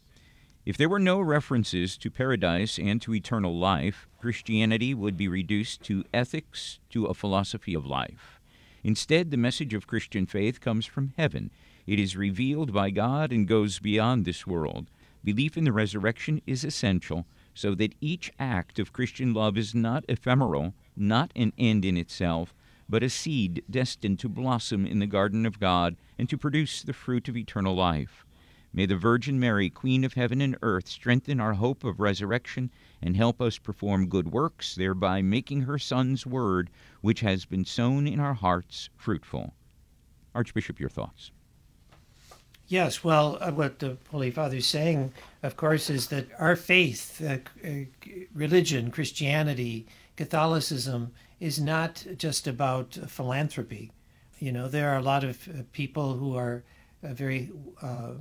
if 0.64 0.76
there 0.76 0.88
were 0.88 1.00
no 1.00 1.20
references 1.20 1.96
to 1.96 2.08
paradise 2.08 2.78
and 2.78 3.02
to 3.02 3.14
eternal 3.14 3.58
life, 3.58 4.06
Christianity 4.20 4.94
would 4.94 5.16
be 5.16 5.26
reduced 5.26 5.82
to 5.84 6.04
ethics, 6.14 6.78
to 6.90 7.06
a 7.06 7.14
philosophy 7.14 7.74
of 7.74 7.84
life. 7.84 8.38
Instead, 8.84 9.30
the 9.30 9.36
message 9.36 9.74
of 9.74 9.86
Christian 9.86 10.26
faith 10.26 10.60
comes 10.60 10.86
from 10.86 11.12
heaven. 11.16 11.50
It 11.86 11.98
is 11.98 12.16
revealed 12.16 12.72
by 12.72 12.90
God 12.90 13.32
and 13.32 13.46
goes 13.46 13.78
beyond 13.78 14.24
this 14.24 14.46
world. 14.46 14.88
Belief 15.24 15.56
in 15.56 15.64
the 15.64 15.72
resurrection 15.72 16.42
is 16.46 16.64
essential 16.64 17.26
so 17.54 17.74
that 17.74 17.94
each 18.00 18.32
act 18.38 18.78
of 18.78 18.92
Christian 18.92 19.34
love 19.34 19.56
is 19.58 19.74
not 19.74 20.04
ephemeral, 20.08 20.74
not 20.96 21.30
an 21.36 21.52
end 21.58 21.84
in 21.84 21.96
itself, 21.96 22.54
but 22.88 23.02
a 23.02 23.10
seed 23.10 23.62
destined 23.70 24.18
to 24.18 24.28
blossom 24.28 24.86
in 24.86 24.98
the 24.98 25.06
garden 25.06 25.46
of 25.46 25.60
God 25.60 25.96
and 26.18 26.28
to 26.28 26.38
produce 26.38 26.82
the 26.82 26.92
fruit 26.92 27.28
of 27.28 27.36
eternal 27.36 27.74
life. 27.74 28.24
May 28.74 28.86
the 28.86 28.96
Virgin 28.96 29.38
Mary, 29.38 29.68
Queen 29.68 30.02
of 30.02 30.14
heaven 30.14 30.40
and 30.40 30.56
earth, 30.62 30.88
strengthen 30.88 31.40
our 31.40 31.54
hope 31.54 31.84
of 31.84 32.00
resurrection 32.00 32.70
and 33.02 33.16
help 33.16 33.40
us 33.40 33.58
perform 33.58 34.08
good 34.08 34.32
works, 34.32 34.74
thereby 34.74 35.20
making 35.20 35.62
her 35.62 35.78
Son's 35.78 36.26
word, 36.26 36.70
which 37.02 37.20
has 37.20 37.44
been 37.44 37.66
sown 37.66 38.06
in 38.06 38.18
our 38.18 38.32
hearts, 38.34 38.88
fruitful. 38.96 39.52
Archbishop, 40.34 40.80
your 40.80 40.88
thoughts. 40.88 41.30
Yes, 42.66 43.04
well, 43.04 43.36
uh, 43.42 43.50
what 43.50 43.80
the 43.80 43.98
Holy 44.10 44.30
Father 44.30 44.56
is 44.56 44.66
saying, 44.66 45.12
of 45.42 45.56
course, 45.58 45.90
is 45.90 46.06
that 46.06 46.28
our 46.38 46.56
faith, 46.56 47.20
uh, 47.20 47.38
uh, 47.62 47.84
religion, 48.34 48.90
Christianity, 48.90 49.86
Catholicism, 50.16 51.12
is 51.38 51.60
not 51.60 52.06
just 52.16 52.46
about 52.46 52.94
philanthropy. 52.94 53.92
You 54.38 54.52
know, 54.52 54.68
there 54.68 54.88
are 54.90 54.96
a 54.96 55.02
lot 55.02 55.24
of 55.24 55.46
uh, 55.48 55.62
people 55.72 56.14
who 56.14 56.34
are 56.34 56.64
very 57.02 57.50
uh, 57.82 58.12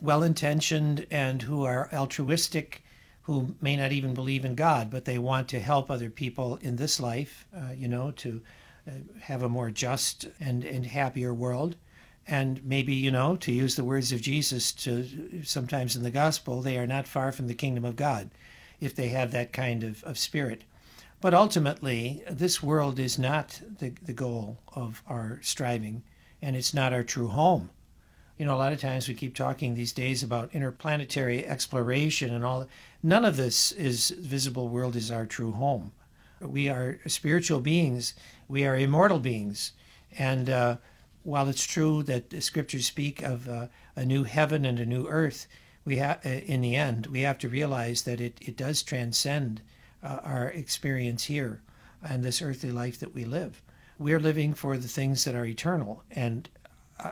well 0.00 0.22
intentioned 0.22 1.06
and 1.10 1.42
who 1.42 1.64
are 1.64 1.88
altruistic, 1.92 2.82
who 3.22 3.54
may 3.60 3.76
not 3.76 3.92
even 3.92 4.14
believe 4.14 4.44
in 4.44 4.54
God, 4.54 4.90
but 4.90 5.04
they 5.04 5.18
want 5.18 5.48
to 5.48 5.60
help 5.60 5.90
other 5.90 6.10
people 6.10 6.56
in 6.62 6.76
this 6.76 7.00
life, 7.00 7.46
uh, 7.56 7.72
you 7.76 7.88
know, 7.88 8.10
to 8.12 8.40
uh, 8.88 8.92
have 9.20 9.42
a 9.42 9.48
more 9.48 9.70
just 9.70 10.26
and, 10.40 10.64
and 10.64 10.86
happier 10.86 11.34
world. 11.34 11.76
And 12.28 12.64
maybe 12.64 12.94
you 12.94 13.10
know 13.10 13.36
to 13.36 13.52
use 13.52 13.76
the 13.76 13.84
words 13.84 14.10
of 14.10 14.20
jesus 14.20 14.72
to 14.72 15.42
sometimes 15.44 15.94
in 15.94 16.02
the 16.02 16.10
gospel 16.10 16.60
they 16.60 16.76
are 16.76 16.86
not 16.86 17.06
far 17.06 17.30
from 17.30 17.46
the 17.46 17.54
kingdom 17.54 17.84
of 17.84 17.94
god 17.94 18.30
if 18.80 18.96
they 18.96 19.08
have 19.08 19.30
that 19.30 19.52
kind 19.52 19.84
of, 19.84 20.02
of 20.02 20.18
spirit. 20.18 20.64
But 21.20 21.34
ultimately 21.34 22.24
this 22.28 22.62
world 22.62 22.98
is 22.98 23.16
not 23.16 23.60
the, 23.78 23.90
the 24.02 24.12
goal 24.12 24.58
of 24.74 25.02
our 25.06 25.38
striving 25.42 26.02
and 26.42 26.56
it's 26.56 26.74
not 26.74 26.92
our 26.92 27.04
true 27.04 27.28
home 27.28 27.70
you 28.38 28.44
know 28.44 28.54
a 28.54 28.58
lot 28.58 28.72
of 28.72 28.80
times 28.80 29.08
we 29.08 29.14
keep 29.14 29.34
talking 29.34 29.74
these 29.74 29.92
days 29.92 30.22
about 30.22 30.54
interplanetary 30.54 31.46
exploration 31.46 32.34
and 32.34 32.44
all 32.44 32.66
none 33.02 33.24
of 33.24 33.36
this 33.36 33.72
is 33.72 34.10
visible 34.10 34.68
world 34.68 34.96
is 34.96 35.10
our 35.10 35.26
true 35.26 35.52
home 35.52 35.92
we 36.40 36.68
are 36.68 36.98
spiritual 37.06 37.60
beings 37.60 38.14
we 38.48 38.66
are 38.66 38.76
immortal 38.76 39.18
beings 39.18 39.72
and 40.18 40.48
uh, 40.48 40.76
while 41.26 41.48
it's 41.48 41.66
true 41.66 42.04
that 42.04 42.30
the 42.30 42.40
scriptures 42.40 42.86
speak 42.86 43.20
of 43.20 43.48
uh, 43.48 43.66
a 43.96 44.04
new 44.04 44.22
heaven 44.22 44.64
and 44.64 44.78
a 44.78 44.86
new 44.86 45.08
earth, 45.08 45.48
we 45.84 45.98
ha- 45.98 46.18
uh, 46.24 46.28
in 46.28 46.60
the 46.60 46.76
end 46.76 47.08
we 47.08 47.22
have 47.22 47.38
to 47.38 47.48
realize 47.48 48.02
that 48.02 48.20
it, 48.20 48.38
it 48.40 48.56
does 48.56 48.82
transcend 48.82 49.60
uh, 50.04 50.20
our 50.22 50.48
experience 50.50 51.24
here 51.24 51.60
and 52.00 52.22
this 52.22 52.40
earthly 52.40 52.70
life 52.70 53.00
that 53.00 53.12
we 53.12 53.24
live. 53.24 53.60
We're 53.98 54.20
living 54.20 54.54
for 54.54 54.76
the 54.76 54.86
things 54.86 55.24
that 55.24 55.34
are 55.34 55.46
eternal, 55.46 56.04
and 56.12 56.48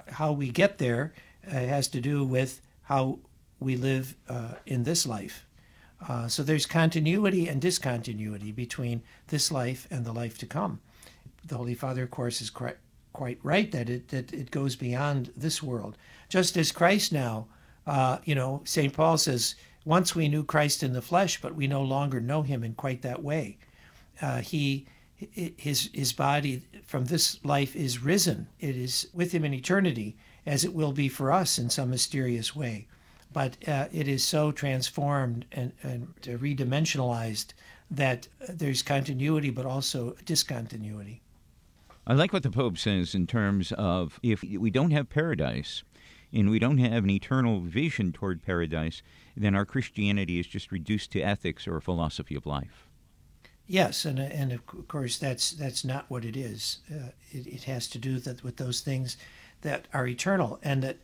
how 0.09 0.33
we 0.33 0.49
get 0.49 0.79
there 0.79 1.12
uh, 1.47 1.50
has 1.50 1.88
to 1.88 2.00
do 2.00 2.25
with 2.25 2.61
how 2.83 3.19
we 3.61 3.76
live 3.76 4.17
uh, 4.29 4.55
in 4.67 4.85
this 4.85 5.07
life. 5.07 5.47
so 6.29 6.43
there's 6.43 6.67
continuity 6.67 7.49
and 7.49 7.61
discontinuity 7.61 8.53
between 8.53 9.03
this 9.29 9.50
life 9.50 9.87
and 9.91 10.05
the 10.05 10.12
life 10.12 10.38
to 10.38 10.47
come. 10.47 10.81
The 11.47 11.57
Holy 11.57 11.75
Father, 11.75 12.03
of 12.03 12.11
course, 12.11 12.41
is 12.41 12.50
correct 12.50 12.81
quite 13.14 13.38
right 13.43 13.71
that 13.71 13.88
it 13.88 14.09
that 14.09 14.33
it 14.35 14.50
goes 14.50 14.76
beyond 14.76 15.33
this 15.37 15.62
world. 15.62 15.97
Just 16.29 16.57
as 16.59 16.73
Christ 16.73 17.12
now, 17.12 17.47
uh, 17.87 18.19
you 18.25 18.35
know, 18.35 18.61
St. 18.64 18.93
Paul 18.93 19.17
says, 19.17 19.55
once 19.85 20.14
we 20.14 20.29
knew 20.29 20.45
Christ 20.45 20.83
in 20.83 20.93
the 20.93 21.03
flesh, 21.03 21.41
but 21.41 21.55
we 21.55 21.67
no 21.67 21.83
longer 21.83 22.21
know 22.21 22.43
him 22.43 22.64
in 22.64 22.75
quite 22.75 23.03
that 23.03 23.23
way. 23.23 23.59
Uh, 24.21 24.41
he 24.41 24.87
his 25.16 25.90
his 25.92 26.12
body 26.12 26.62
from 26.87 27.06
this 27.06 27.42
life 27.44 27.76
is 27.76 28.02
risen. 28.02 28.49
It 28.61 28.76
is 28.76 29.09
with 29.12 29.33
him 29.33 29.44
in 29.44 29.54
eternity, 29.54 30.16
as 30.47 30.64
it 30.64 30.75
will 30.75 30.92
be 30.92 31.09
for 31.09 31.33
us 31.33 31.59
in 31.59 31.71
some 31.71 31.90
mysterious 31.90 32.54
way. 32.54 32.87
But 33.33 33.56
uh, 33.66 33.88
it 33.92 34.06
is 34.06 34.25
so 34.25 34.52
transformed 34.52 35.44
and, 35.50 35.73
and 35.83 36.14
redimensionalized 36.23 37.52
that 37.90 38.28
there's 38.49 38.83
continuity, 38.83 39.50
but 39.50 39.66
also 39.66 40.16
discontinuity. 40.25 41.21
I 42.06 42.14
like 42.14 42.33
what 42.33 42.42
the 42.42 42.50
Pope 42.50 42.78
says 42.78 43.14
in 43.14 43.26
terms 43.26 43.73
of 43.73 44.21
if 44.23 44.42
we 44.42 44.71
don't 44.71 44.90
have 44.90 45.09
paradise 45.09 45.83
and 46.33 46.50
we 46.50 46.59
don't 46.59 46.78
have 46.78 47.04
an 47.04 47.11
eternal 47.11 47.61
vision 47.61 48.12
toward 48.12 48.42
paradise, 48.42 49.02
then 49.37 49.54
our 49.54 49.64
Christianity 49.64 50.38
is 50.38 50.47
just 50.47 50.71
reduced 50.71 51.12
to 51.12 51.21
ethics 51.21 51.66
or 51.66 51.76
a 51.76 51.83
philosophy 51.83 52.35
of 52.35 52.47
life. 52.47 52.87
Yes, 53.66 54.04
and 54.04 54.18
and 54.18 54.52
of 54.52 54.66
course 54.88 55.16
that's 55.16 55.52
that's 55.52 55.85
not 55.85 56.04
what 56.09 56.25
it 56.25 56.37
is. 56.37 56.78
Uh, 56.90 57.09
it, 57.30 57.47
it 57.47 57.64
has 57.64 57.88
to 57.88 57.99
do 57.99 58.18
that 58.21 58.44
with 58.44 58.56
those 58.56 58.80
things 58.80 59.16
that 59.62 59.88
are 59.92 60.06
eternal, 60.06 60.59
and 60.62 60.83
that 60.83 60.99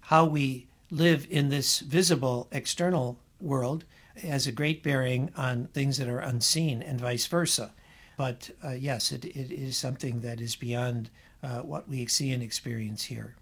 how 0.00 0.24
we 0.24 0.66
live 0.90 1.26
in 1.30 1.50
this 1.50 1.80
visible 1.80 2.48
external 2.52 3.18
world 3.40 3.84
has 4.22 4.46
a 4.46 4.52
great 4.52 4.82
bearing 4.82 5.30
on 5.36 5.66
things 5.74 5.98
that 5.98 6.08
are 6.08 6.20
unseen, 6.20 6.82
and 6.82 7.00
vice 7.00 7.26
versa. 7.26 7.72
But 8.16 8.50
uh, 8.64 8.70
yes, 8.70 9.12
it, 9.12 9.26
it 9.26 9.52
is 9.52 9.76
something 9.76 10.20
that 10.20 10.40
is 10.40 10.56
beyond 10.56 11.10
uh, 11.42 11.60
what 11.60 11.86
we 11.86 12.06
see 12.06 12.32
and 12.32 12.42
experience 12.42 13.04
here. 13.04 13.34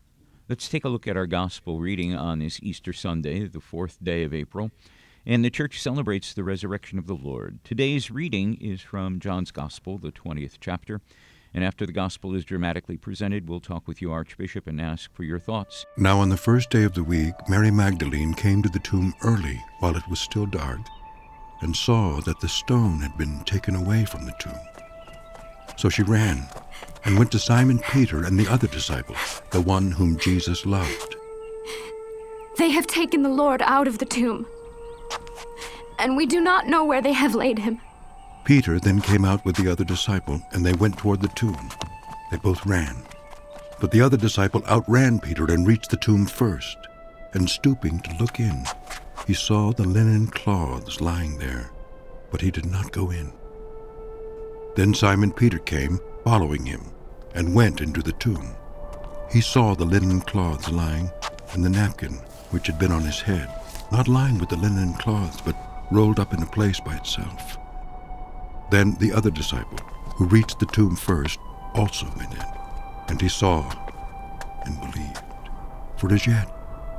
Let's 0.49 0.69
take 0.69 0.85
a 0.85 0.89
look 0.89 1.07
at 1.07 1.17
our 1.17 1.27
gospel 1.27 1.79
reading 1.79 2.15
on 2.15 2.41
this 2.41 2.59
Easter 2.61 2.93
Sunday, 2.93 3.47
the 3.47 3.61
fourth 3.61 4.03
day 4.03 4.25
of 4.25 4.35
April. 4.35 4.73
And 5.27 5.43
the 5.43 5.51
church 5.51 5.81
celebrates 5.81 6.35
the 6.35 6.45
resurrection 6.45 6.99
of 6.99 7.07
the 7.07 7.15
Lord. 7.15 7.59
Today's 7.65 8.11
reading 8.11 8.59
is 8.61 8.83
from 8.83 9.21
John's 9.21 9.51
Gospel, 9.51 9.97
the 9.97 10.13
20th 10.13 10.59
chapter. 10.61 11.01
And 11.55 11.65
after 11.65 11.87
the 11.87 11.93
gospel 11.93 12.35
is 12.35 12.45
dramatically 12.45 12.97
presented, 12.99 13.49
we'll 13.49 13.61
talk 13.61 13.89
with 13.89 14.03
you, 14.03 14.13
Archbishop, 14.13 14.67
and 14.67 14.81
ask 14.81 15.15
for 15.15 15.23
your 15.23 15.39
thoughts. 15.39 15.87
Now, 15.97 16.19
on 16.19 16.29
the 16.29 16.37
first 16.37 16.69
day 16.69 16.83
of 16.83 16.95
the 16.95 17.05
week, 17.05 17.33
Mary 17.49 17.71
Magdalene 17.71 18.35
came 18.35 18.61
to 18.63 18.69
the 18.69 18.81
tomb 18.81 19.15
early 19.23 19.63
while 19.79 19.97
it 19.97 20.07
was 20.11 20.21
still 20.21 20.47
dark 20.47 20.81
and 21.63 21.75
saw 21.75 22.21
that 22.23 22.41
the 22.41 22.49
stone 22.49 22.99
had 22.99 23.17
been 23.17 23.43
taken 23.45 23.77
away 23.77 24.05
from 24.05 24.27
the 24.27 24.35
tomb. 24.39 24.59
So 25.77 25.89
she 25.89 26.03
ran 26.03 26.47
and 27.05 27.17
went 27.17 27.33
to 27.33 27.39
Simon 27.39 27.79
Peter 27.79 28.25
and 28.25 28.39
the 28.39 28.49
other 28.49 28.67
disciple, 28.67 29.17
the 29.53 29.61
one 29.61 29.93
whom 29.93 30.19
Jesus 30.19 30.67
loved. 30.67 31.17
They 32.59 32.71
have 32.71 32.87
taken 32.87 33.23
the 33.23 33.31
Lord 33.31 33.63
out 33.63 33.89
of 33.89 33.99
the 33.99 34.05
tomb, 34.05 34.47
and 35.99 36.17
we 36.17 36.27
do 36.27 36.41
not 36.41 36.67
know 36.67 36.85
where 36.85 37.03
they 37.03 37.13
have 37.13 37.35
laid 37.35 37.59
him. 37.59 37.81
Peter 38.45 38.79
then 38.79 39.01
came 39.01 39.25
out 39.25 39.45
with 39.45 39.57
the 39.57 39.71
other 39.71 39.85
disciple, 39.85 40.41
and 40.53 40.65
they 40.65 40.75
went 40.75 40.99
toward 40.99 41.21
the 41.23 41.29
tomb. 41.29 41.71
They 42.31 42.37
both 42.37 42.67
ran. 42.67 42.97
But 43.81 43.91
the 43.91 44.01
other 44.01 44.17
disciple 44.17 44.63
outran 44.67 45.19
Peter 45.21 45.45
and 45.47 45.67
reached 45.67 45.91
the 45.91 45.97
tomb 45.97 46.27
first, 46.27 46.77
and 47.33 47.49
stooping 47.49 48.01
to 48.01 48.17
look 48.17 48.39
in, 48.39 48.65
he 49.27 49.35
saw 49.35 49.73
the 49.73 49.89
linen 49.89 50.27
cloths 50.27 51.01
lying 51.01 51.39
there, 51.39 51.71
but 52.31 52.41
he 52.41 52.51
did 52.51 52.67
not 52.67 52.93
go 52.93 53.11
in. 53.11 53.33
Then 54.77 54.93
Simon 54.93 55.33
Peter 55.33 55.59
came, 55.59 56.01
following 56.25 56.67
him, 56.67 56.83
and 57.35 57.55
went 57.55 57.81
into 57.81 58.03
the 58.03 58.13
tomb. 58.13 58.55
He 59.31 59.41
saw 59.41 59.75
the 59.75 59.85
linen 59.85 60.21
cloths 60.21 60.71
lying, 60.71 61.11
and 61.53 61.65
the 61.65 61.71
napkin 61.71 62.15
which 62.51 62.67
had 62.67 62.79
been 62.79 62.93
on 62.93 63.03
his 63.03 63.21
head, 63.21 63.49
not 63.91 64.09
lying 64.09 64.39
with 64.39 64.49
the 64.49 64.57
linen 64.57 64.95
cloths, 64.95 65.41
but 65.41 65.57
rolled 65.95 66.19
up 66.19 66.35
in 66.35 66.43
a 66.43 66.47
place 66.47 66.81
by 66.81 66.97
itself. 66.97 67.57
Then 68.71 68.97
the 68.99 69.13
other 69.13 69.31
disciple, 69.31 69.79
who 70.17 70.27
reached 70.27 70.59
the 70.59 70.67
tomb 70.67 70.97
first, 70.97 71.39
also 71.75 72.07
went 72.17 72.33
in, 72.33 72.45
and 73.09 73.21
he 73.21 73.29
saw 73.29 73.71
and 74.65 74.81
believed. 74.81 75.23
For 75.97 76.13
as 76.13 76.27
yet 76.27 76.51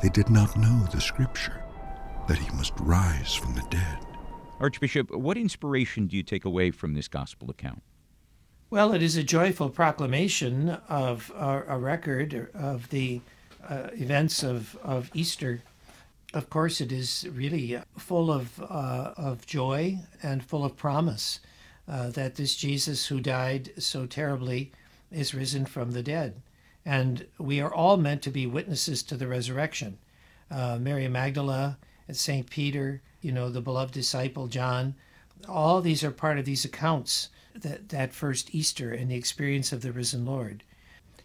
they 0.02 0.10
did 0.10 0.30
not 0.30 0.58
know 0.58 0.88
the 0.92 1.02
scripture 1.02 1.64
that 2.28 2.38
he 2.38 2.50
must 2.56 2.74
rise 2.80 3.34
from 3.34 3.54
the 3.54 3.66
dead. 3.70 4.00
Archbishop, 4.60 5.12
what 5.12 5.38
inspiration 5.38 6.08
do 6.08 6.16
you 6.16 6.24
take 6.24 6.46
away 6.46 6.72
from 6.72 6.94
this 6.94 7.08
gospel 7.08 7.50
account? 7.50 7.84
Well, 8.70 8.94
it 8.94 9.04
is 9.04 9.16
a 9.18 9.24
joyful 9.24 9.70
proclamation 9.70 10.70
of 10.90 11.32
a, 11.36 11.64
a 11.68 11.78
record 11.78 12.50
of 12.54 12.90
the 12.90 13.22
uh, 13.68 13.90
events 13.94 14.44
of, 14.44 14.75
of 14.84 15.12
Easter. 15.14 15.62
Of 16.36 16.50
course, 16.50 16.82
it 16.82 16.92
is 16.92 17.25
really 17.32 17.80
full 17.98 18.30
of, 18.30 18.62
uh, 18.62 19.13
of 19.15 19.48
joy 19.48 20.00
and 20.22 20.44
full 20.44 20.65
of 20.65 20.75
promise 20.75 21.39
uh, 21.88 22.10
that 22.10 22.36
this 22.36 22.58
Jesus 22.58 23.06
who 23.06 23.22
died 23.22 23.72
so 23.77 24.06
terribly 24.06 24.74
is 25.10 25.34
risen 25.34 25.65
from 25.65 25.92
the 25.92 26.04
dead. 26.04 26.42
And 26.86 27.25
we 27.38 27.62
are 27.62 27.74
all 27.74 27.96
meant 27.96 28.22
to 28.24 28.32
be 28.32 28.46
witnesses 28.46 29.01
to 29.04 29.15
the 29.15 29.30
resurrection. 29.30 29.98
Uh, 30.51 30.77
Mary 30.77 31.08
Magdala 31.08 31.77
and 32.06 32.18
St. 32.18 32.50
Peter, 32.50 33.01
you 33.22 33.32
know, 33.32 33.48
the 33.50 33.62
beloved 33.62 33.94
disciple 33.94 34.48
John, 34.48 34.94
all 35.48 35.80
these 35.80 36.04
are 36.04 36.12
part 36.12 36.38
of 36.38 36.44
these 36.44 36.65
accounts 36.65 37.30
that, 37.56 37.88
that 37.89 38.13
first 38.13 38.54
Easter 38.54 38.92
and 38.92 39.10
the 39.10 39.15
experience 39.15 39.72
of 39.72 39.82
the 39.82 39.94
risen 39.94 40.25
Lord. 40.25 40.63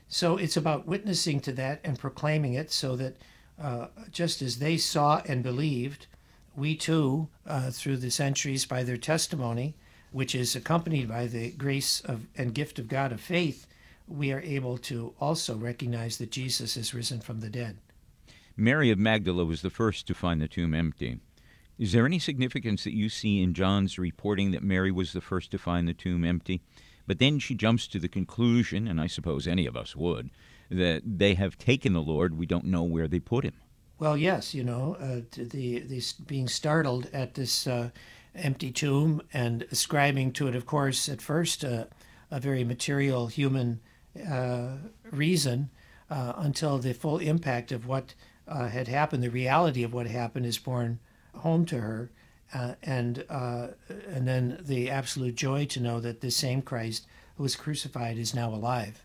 So 0.07 0.37
it's 0.37 0.57
about 0.57 0.87
witnessing 0.87 1.41
to 1.41 1.53
that 1.55 1.81
and 1.83 1.99
proclaiming 1.99 2.55
it 2.55 2.71
so 2.71 2.95
that 2.95 3.17
uh, 3.61 3.89
just 4.11 4.43
as 4.43 4.59
they 4.59 4.77
saw 4.77 5.23
and 5.27 5.43
believed, 5.43 6.07
we 6.57 6.75
too, 6.75 7.29
uh, 7.47 7.71
through 7.71 7.99
the 7.99 8.11
centuries, 8.11 8.65
by 8.65 8.83
their 8.83 8.97
testimony, 8.97 9.75
which 10.13 10.35
is 10.35 10.57
accompanied 10.57 11.09
by 11.09 11.27
the 11.27 11.51
grace 11.53 12.01
of, 12.01 12.27
and 12.37 12.55
gift 12.55 12.79
of 12.79 12.89
God 12.89 13.13
of 13.13 13.21
faith, 13.21 13.67
we 14.09 14.33
are 14.33 14.41
able 14.41 14.77
to 14.79 15.15
also 15.21 15.57
recognize 15.57 16.19
that 16.19 16.33
Jesus 16.33 16.77
is 16.77 16.95
risen 16.95 17.21
from 17.21 17.41
the 17.41 17.51
dead. 17.51 17.79
Mary 18.57 18.91
of 18.91 18.99
Magdala 18.99 19.45
was 19.45 19.63
the 19.63 19.71
first 19.71 20.07
to 20.09 20.15
find 20.15 20.41
the 20.41 20.49
tomb 20.49 20.75
empty. 20.75 21.21
Is 21.79 21.93
there 21.93 22.05
any 22.05 22.19
significance 22.19 22.85
that 22.85 22.97
you 22.97 23.09
see 23.09 23.43
in 23.43 23.55
John's 23.55 23.99
reporting 23.99 24.51
that 24.51 24.63
Mary 24.63 24.91
was 24.91 25.13
the 25.13 25.21
first 25.21 25.51
to 25.53 25.59
find 25.59 25.89
the 25.89 25.95
tomb 25.95 26.25
empty? 26.25 26.61
But 27.07 27.19
then 27.19 27.39
she 27.39 27.55
jumps 27.55 27.87
to 27.89 27.99
the 27.99 28.09
conclusion, 28.09 28.87
and 28.87 29.01
I 29.01 29.07
suppose 29.07 29.47
any 29.47 29.67
of 29.67 29.77
us 29.77 29.97
would, 29.97 30.31
that 30.71 31.03
they 31.05 31.35
have 31.35 31.59
taken 31.59 31.93
the 31.93 32.03
Lord. 32.03 32.39
We 32.39 32.47
don't 32.47 32.67
know 32.67 32.83
where 32.83 33.09
they 33.09 33.21
put 33.21 33.45
him. 33.45 33.55
Well, 33.99 34.17
yes, 34.17 34.55
you 34.55 34.65
know, 34.65 34.97
uh, 34.99 35.21
the, 35.37 35.81
the 35.81 36.03
being 36.27 36.49
startled 36.49 37.11
at 37.13 37.35
this 37.35 37.67
uh, 37.67 37.91
empty 38.35 38.71
tomb 38.71 39.21
and 39.33 39.67
ascribing 39.71 40.33
to 40.33 40.49
it, 40.49 40.55
of 40.55 40.65
course, 40.65 41.07
at 41.09 41.21
first 41.21 41.65
uh, 41.65 41.85
a 42.31 42.41
very 42.41 42.65
material 42.65 43.27
human 43.27 43.81
uh, 44.27 44.77
reason 45.11 45.71
uh, 46.09 46.33
until 46.37 46.79
the 46.79 46.95
full 46.95 47.19
impact 47.19 47.73
of 47.73 47.87
what 47.87 48.15
uh, 48.49 48.69
had 48.69 48.89
happened, 48.89 49.23
the 49.23 49.31
reality 49.31 49.83
of 49.83 49.93
what 49.93 50.07
happened, 50.07 50.47
is 50.47 50.59
borne 50.59 50.99
home 51.35 51.67
to 51.67 51.81
her, 51.81 52.11
and 52.83 53.25
and 53.29 54.27
then 54.27 54.59
the 54.61 54.91
absolute 54.91 55.37
joy 55.37 55.65
to 55.67 55.79
know 55.79 56.01
that 56.01 56.21
this 56.21 56.37
same 56.37 56.63
Christ 56.63 57.07
who 57.37 57.45
was 57.45 57.55
crucified 57.55 58.19
is 58.19 58.35
now 58.35 58.53
alive. 58.53 59.05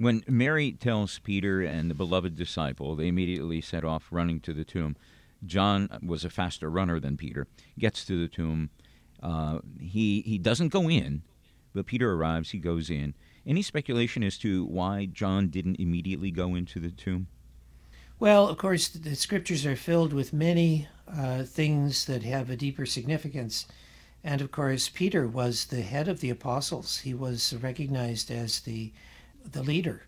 When 0.00 0.24
Mary 0.26 0.72
tells 0.72 1.18
Peter 1.18 1.60
and 1.60 1.90
the 1.90 1.94
beloved 1.94 2.34
disciple, 2.34 2.96
they 2.96 3.08
immediately 3.08 3.60
set 3.60 3.84
off 3.84 4.08
running 4.10 4.40
to 4.40 4.54
the 4.54 4.64
tomb. 4.64 4.96
John 5.44 5.90
was 6.02 6.24
a 6.24 6.30
faster 6.30 6.70
runner 6.70 6.98
than 6.98 7.18
Peter. 7.18 7.46
Gets 7.78 8.06
to 8.06 8.18
the 8.18 8.26
tomb. 8.26 8.70
Uh, 9.22 9.58
he 9.78 10.22
he 10.22 10.38
doesn't 10.38 10.68
go 10.68 10.88
in, 10.88 11.20
but 11.74 11.84
Peter 11.84 12.14
arrives. 12.14 12.52
He 12.52 12.58
goes 12.58 12.88
in. 12.88 13.12
Any 13.46 13.60
speculation 13.60 14.22
as 14.22 14.38
to 14.38 14.64
why 14.64 15.04
John 15.04 15.48
didn't 15.48 15.76
immediately 15.78 16.30
go 16.30 16.54
into 16.54 16.80
the 16.80 16.90
tomb? 16.90 17.26
Well, 18.18 18.48
of 18.48 18.56
course, 18.56 18.88
the 18.88 19.14
scriptures 19.14 19.66
are 19.66 19.76
filled 19.76 20.14
with 20.14 20.32
many 20.32 20.88
uh, 21.06 21.42
things 21.42 22.06
that 22.06 22.22
have 22.22 22.48
a 22.48 22.56
deeper 22.56 22.86
significance. 22.86 23.66
And 24.24 24.40
of 24.40 24.50
course, 24.50 24.88
Peter 24.88 25.28
was 25.28 25.66
the 25.66 25.82
head 25.82 26.08
of 26.08 26.20
the 26.20 26.30
apostles. 26.30 27.00
He 27.00 27.12
was 27.12 27.54
recognized 27.54 28.30
as 28.30 28.60
the, 28.60 28.92
the 29.44 29.62
leader. 29.62 30.02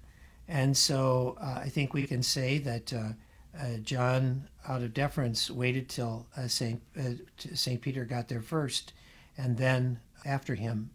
And 0.49 0.77
so 0.77 1.37
uh, 1.41 1.61
I 1.65 1.69
think 1.69 1.95
we 1.95 2.07
can 2.07 2.23
say 2.23 2.59
that 2.59 2.93
uh, 2.93 3.11
uh 3.59 3.77
John, 3.83 4.49
out 4.69 4.83
of 4.83 4.95
deference, 4.95 5.51
waited 5.51 5.89
till 5.89 6.27
uh, 6.37 6.49
St. 6.49 6.83
Uh, 6.99 7.15
St. 7.55 7.81
Peter 7.81 8.05
got 8.05 8.29
there 8.29 8.43
first, 8.43 8.93
and 9.37 9.57
then 9.57 10.01
after 10.25 10.55
him, 10.55 10.91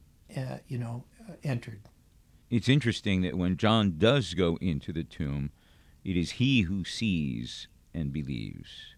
you 0.68 0.78
know, 0.78 1.04
entered. 1.44 1.82
It's 2.50 2.70
interesting 2.70 3.22
that 3.22 3.38
when 3.38 3.58
John 3.58 3.96
does 3.98 4.34
go 4.34 4.58
into 4.62 4.94
the 4.94 5.04
tomb, 5.04 5.52
it 6.04 6.16
is 6.16 6.32
he 6.32 6.62
who 6.62 6.86
sees 6.86 7.68
and 7.94 8.14
believes. 8.14 8.96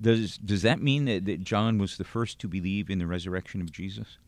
Does 0.00 0.36
does 0.36 0.62
that 0.62 0.82
mean 0.82 1.04
that, 1.06 1.24
that 1.26 1.44
John 1.44 1.78
was 1.78 1.96
the 1.96 2.04
first 2.04 2.38
to 2.40 2.48
believe 2.48 2.90
in 2.90 2.98
the 2.98 3.06
resurrection 3.06 3.60
of 3.60 3.72
Jesus? 3.72 4.18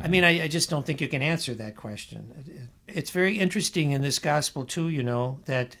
I 0.00 0.08
mean, 0.08 0.24
I, 0.24 0.44
I, 0.44 0.48
just 0.48 0.70
don't 0.70 0.84
think 0.84 1.00
you 1.00 1.08
can 1.08 1.22
answer 1.22 1.54
that 1.54 1.76
question. 1.76 2.70
It's 2.88 3.10
very 3.10 3.38
interesting 3.38 3.92
in 3.92 4.02
this 4.02 4.18
gospel, 4.18 4.64
too, 4.64 4.88
you 4.88 5.02
know, 5.02 5.40
that 5.44 5.76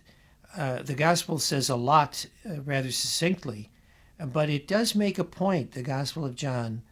uh, 0.56 0.82
the 0.82 0.94
gospel 0.94 1.38
says 1.38 1.68
a 1.68 1.76
lot 1.76 2.26
uh, 2.48 2.60
rather 2.60 2.90
succinctly, 2.90 3.70
but 4.18 4.50
it 4.50 4.68
does 4.68 4.94
make 4.94 5.18
a 5.18 5.24
point, 5.24 5.72
the 5.72 5.82
gospel 5.82 6.24
of 6.24 6.36
John, 6.36 6.82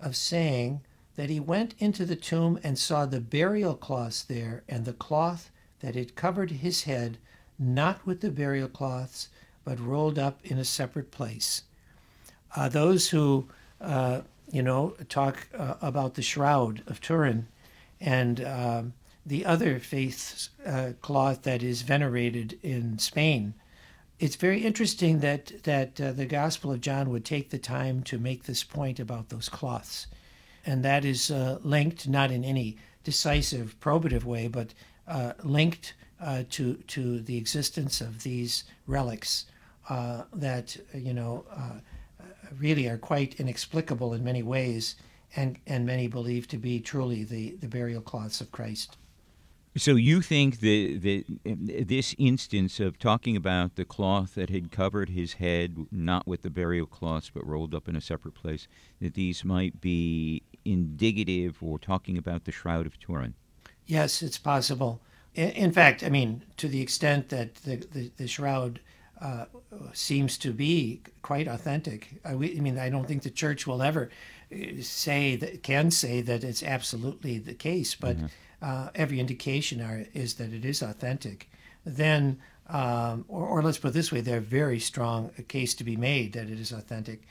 of 0.00 0.16
saying 0.16 0.80
that 1.16 1.30
he 1.30 1.38
went 1.38 1.74
into 1.78 2.06
the 2.06 2.16
tomb 2.16 2.58
and 2.62 2.78
saw 2.78 3.04
the 3.04 3.20
burial 3.20 3.74
cloths 3.74 4.22
there, 4.22 4.64
and 4.68 4.84
the 4.84 4.94
cloth 4.94 5.50
that 5.80 5.94
had 5.94 6.16
covered 6.16 6.50
his 6.50 6.84
head 6.84 7.18
not 7.58 8.06
with 8.06 8.22
the 8.22 8.30
burial 8.30 8.68
cloths, 8.68 9.28
but 9.64 9.78
rolled 9.78 10.18
up 10.18 10.40
in 10.42 10.56
a 10.56 10.64
separate 10.64 11.10
place. 11.10 11.64
Uh, 12.56 12.68
those 12.68 13.10
who, 13.10 13.46
uh, 13.80 14.22
you 14.50 14.62
know, 14.62 14.96
talk 15.08 15.48
uh, 15.56 15.74
about 15.80 16.14
the 16.14 16.22
Shroud 16.22 16.82
of 16.86 17.00
Turin 17.00 17.48
and 18.00 18.44
um, 18.44 18.92
the 19.24 19.44
other 19.44 19.78
faith 19.78 20.48
uh, 20.66 20.92
cloth 21.00 21.42
that 21.42 21.62
is 21.62 21.82
venerated 21.82 22.58
in 22.62 22.98
Spain, 22.98 23.54
it's 24.18 24.36
very 24.36 24.60
interesting 24.60 25.20
that, 25.20 25.62
that 25.64 26.00
uh, 26.00 26.12
the 26.12 26.26
Gospel 26.26 26.72
of 26.72 26.80
John 26.80 27.10
would 27.10 27.24
take 27.24 27.50
the 27.50 27.58
time 27.58 28.02
to 28.04 28.18
make 28.18 28.44
this 28.44 28.64
point 28.64 28.98
about 28.98 29.28
those 29.28 29.48
cloths. 29.48 30.06
And 30.66 30.84
that 30.84 31.04
is 31.04 31.30
uh, 31.30 31.58
linked, 31.62 32.08
not 32.08 32.30
in 32.30 32.44
any 32.44 32.76
decisive, 33.02 33.76
probative 33.80 34.24
way, 34.24 34.46
but 34.46 34.74
linked 35.42 35.94
uh, 36.20 36.44
to 36.50 36.74
to 36.74 37.20
the 37.20 37.36
existence 37.36 38.00
of 38.00 38.22
these 38.22 38.64
relics 38.86 39.46
uh, 39.88 40.24
that 40.32 40.76
you 40.94 41.14
know 41.14 41.44
uh, 41.50 41.80
really 42.58 42.88
are 42.88 42.98
quite 42.98 43.38
inexplicable 43.40 44.14
in 44.14 44.24
many 44.24 44.42
ways, 44.42 44.96
and 45.36 45.58
and 45.66 45.86
many 45.86 46.08
believe 46.08 46.48
to 46.48 46.58
be 46.58 46.80
truly 46.80 47.24
the 47.24 47.56
the 47.60 47.68
burial 47.68 48.02
cloths 48.02 48.40
of 48.40 48.50
Christ. 48.50 48.96
So 49.76 49.94
you 49.94 50.20
think 50.20 50.58
that, 50.60 50.98
that 51.02 51.24
um, 51.48 51.70
this 51.86 52.12
instance 52.18 52.80
of 52.80 52.98
talking 52.98 53.36
about 53.36 53.76
the 53.76 53.84
cloth 53.84 54.34
that 54.34 54.50
had 54.50 54.72
covered 54.72 55.10
his 55.10 55.34
head, 55.34 55.86
not 55.92 56.26
with 56.26 56.42
the 56.42 56.50
burial 56.50 56.86
cloths, 56.86 57.30
but 57.32 57.46
rolled 57.46 57.72
up 57.72 57.88
in 57.88 57.94
a 57.94 58.00
separate 58.00 58.34
place, 58.34 58.66
that 59.00 59.14
these 59.14 59.44
might 59.44 59.80
be 59.80 60.42
indicative 60.64 61.58
or 61.62 61.78
talking 61.78 62.18
about 62.18 62.46
the 62.46 62.52
Shroud 62.52 62.84
of 62.84 62.98
Turin? 62.98 63.34
Yes, 63.86 64.22
it's 64.22 64.38
possible. 64.38 65.00
In 65.34 65.70
fact, 65.70 66.02
I 66.02 66.08
mean, 66.08 66.42
to 66.56 66.66
the 66.66 66.82
extent 66.82 67.28
that 67.28 67.54
the, 67.56 67.76
the, 67.76 68.10
the 68.16 68.26
shroud 68.26 68.80
uh, 69.20 69.44
seems 69.92 70.38
to 70.38 70.52
be 70.52 71.02
quite 71.22 71.46
authentic. 71.46 72.08
I, 72.24 72.34
we, 72.34 72.56
I, 72.56 72.60
mean, 72.60 72.78
I 72.78 72.88
don't 72.88 73.06
think 73.06 73.22
the 73.22 73.30
church 73.30 73.66
will 73.66 73.82
ever 73.82 74.10
uh, 74.52 74.56
say 74.80 75.36
that 75.36 75.62
can 75.62 75.90
say 75.90 76.20
that 76.22 76.42
it's 76.42 76.62
absolutely 76.62 77.38
the 77.38 77.54
case, 77.54 77.94
but 77.94 78.16
mm-hmm. 78.16 78.26
uh, 78.62 78.88
every 78.94 79.20
indication 79.20 79.80
are, 79.82 80.06
is 80.14 80.34
that 80.34 80.52
it 80.52 80.64
is 80.64 80.82
authentic. 80.82 81.50
Then, 81.84 82.40
um, 82.68 83.24
or, 83.28 83.46
or, 83.46 83.62
let's 83.62 83.78
put 83.78 83.88
it 83.88 83.94
this 83.94 84.12
way, 84.12 84.20
there's 84.20 84.38
a 84.38 84.40
very 84.40 84.78
strong 84.78 85.30
case 85.48 85.74
to 85.74 85.84
be 85.84 85.96
made 85.96 86.32
that 86.34 86.48
it 86.48 86.60
is 86.60 86.72
authentic. 86.72 87.26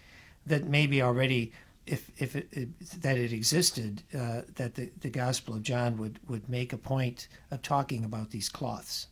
That 0.45 0.65
maybe 0.67 1.01
already 1.01 1.53
if 1.85 2.11
if 2.17 2.35
it, 2.35 2.47
it, 2.51 3.01
that 3.01 3.17
it 3.17 3.33
existed, 3.33 4.03
uh, 4.13 4.41
that 4.55 4.75
the, 4.75 4.91
the 5.01 5.09
Gospel 5.09 5.55
of 5.55 5.63
John 5.63 5.97
would 5.97 6.19
would 6.27 6.47
make 6.49 6.73
a 6.73 6.77
point 6.77 7.27
of 7.51 7.61
talking 7.61 8.05
about 8.05 8.31
these 8.31 8.49
cloths. 8.49 9.07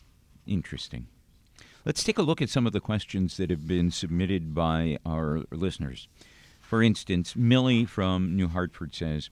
Interesting. 0.45 1.07
Let's 1.87 2.03
take 2.03 2.17
a 2.17 2.21
look 2.21 2.41
at 2.41 2.49
some 2.49 2.67
of 2.67 2.73
the 2.73 2.81
questions 2.81 3.37
that 3.37 3.49
have 3.49 3.65
been 3.65 3.91
submitted 3.91 4.53
by 4.53 4.97
our 5.05 5.43
listeners. 5.51 6.09
For 6.59 6.83
instance, 6.83 7.33
Millie 7.33 7.85
from 7.85 8.35
New 8.35 8.49
Hartford 8.49 8.93
says, 8.93 9.29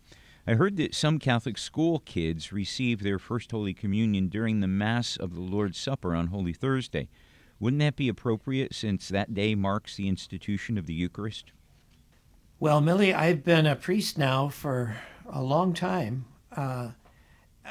I 0.47 0.53
heard 0.53 0.77
that 0.77 0.95
some 0.95 1.19
Catholic 1.19 1.57
school 1.57 1.99
kids 1.99 2.53
receive 2.53 3.03
their 3.03 3.19
First 3.19 3.51
Holy 3.51 3.73
Communion 3.73 4.29
during 4.29 4.61
the 4.61 4.69
Mass 4.69 5.17
of 5.17 5.35
the 5.35 5.41
Lord's 5.41 5.77
Supper 5.77 6.15
on 6.15 6.27
Holy 6.27 6.53
Thursday. 6.53 7.09
Wouldn't 7.59 7.81
that 7.81 7.97
be 7.97 8.07
appropriate 8.07 8.73
since 8.73 9.09
that 9.09 9.33
day 9.33 9.53
marks 9.53 9.97
the 9.97 10.07
institution 10.07 10.77
of 10.77 10.85
the 10.85 10.93
Eucharist? 10.93 11.51
Well, 12.61 12.79
Millie, 12.79 13.13
I've 13.13 13.43
been 13.43 13.65
a 13.65 13.75
priest 13.75 14.17
now 14.17 14.47
for 14.47 14.95
a 15.29 15.43
long 15.43 15.73
time, 15.73 16.23
uh, 16.55 16.91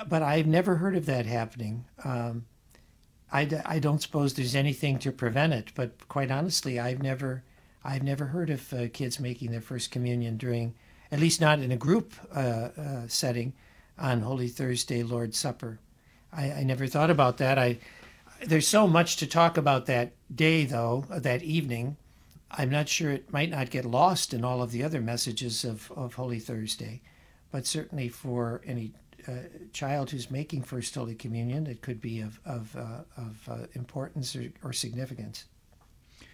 but 0.07 0.20
I've 0.20 0.47
never 0.47 0.77
heard 0.77 0.94
of 0.94 1.07
that 1.07 1.25
happening. 1.25 1.87
Um, 2.05 2.44
I, 3.35 3.49
I 3.64 3.79
don't 3.81 4.01
suppose 4.01 4.33
there's 4.33 4.55
anything 4.55 4.99
to 5.01 5.11
prevent 5.11 5.53
it, 5.53 5.73
but 5.75 6.09
quite 6.09 6.31
honestly, 6.31 6.79
I've 6.79 7.03
never 7.03 7.42
I've 7.83 8.05
never 8.05 8.27
heard 8.27 8.49
of 8.49 8.73
uh, 8.73 8.88
kids 8.92 9.20
making 9.20 9.51
their 9.51 9.61
first 9.61 9.90
communion 9.90 10.38
during, 10.38 10.75
at 11.11 11.18
least 11.18 11.40
not 11.40 11.59
in 11.59 11.73
a 11.73 11.77
group 11.77 12.14
uh, 12.35 12.68
uh 12.79 13.09
setting, 13.09 13.53
on 13.99 14.20
Holy 14.20 14.49
Thursday, 14.49 15.03
Lord's 15.03 15.37
Supper. 15.37 15.81
I, 16.33 16.53
I 16.53 16.62
never 16.62 16.87
thought 16.87 17.11
about 17.11 17.38
that. 17.38 17.59
I 17.59 17.79
there's 18.47 18.68
so 18.68 18.87
much 18.87 19.16
to 19.16 19.27
talk 19.27 19.57
about 19.57 19.87
that 19.87 20.12
day, 20.35 20.64
though, 20.64 21.05
that 21.11 21.42
evening. 21.42 21.97
I'm 22.53 22.70
not 22.70 22.88
sure 22.88 23.11
it 23.11 23.33
might 23.33 23.51
not 23.51 23.70
get 23.70 23.85
lost 23.85 24.33
in 24.33 24.44
all 24.44 24.62
of 24.62 24.70
the 24.70 24.85
other 24.85 25.01
messages 25.01 25.64
of, 25.64 25.90
of 25.97 26.14
Holy 26.14 26.38
Thursday, 26.38 27.01
but 27.51 27.66
certainly 27.66 28.09
for 28.09 28.62
any 28.64 28.92
child 29.73 30.11
who's 30.11 30.31
making 30.31 30.63
First 30.63 30.95
Holy 30.95 31.15
Communion, 31.15 31.67
it 31.67 31.83
could 31.83 32.01
be 32.01 32.21
of, 32.21 32.41
of, 32.45 32.77
uh, 32.77 33.03
of 33.17 33.49
uh, 33.49 33.67
importance 33.75 34.35
or, 34.37 34.51
or 34.63 34.73
significance. 34.73 35.47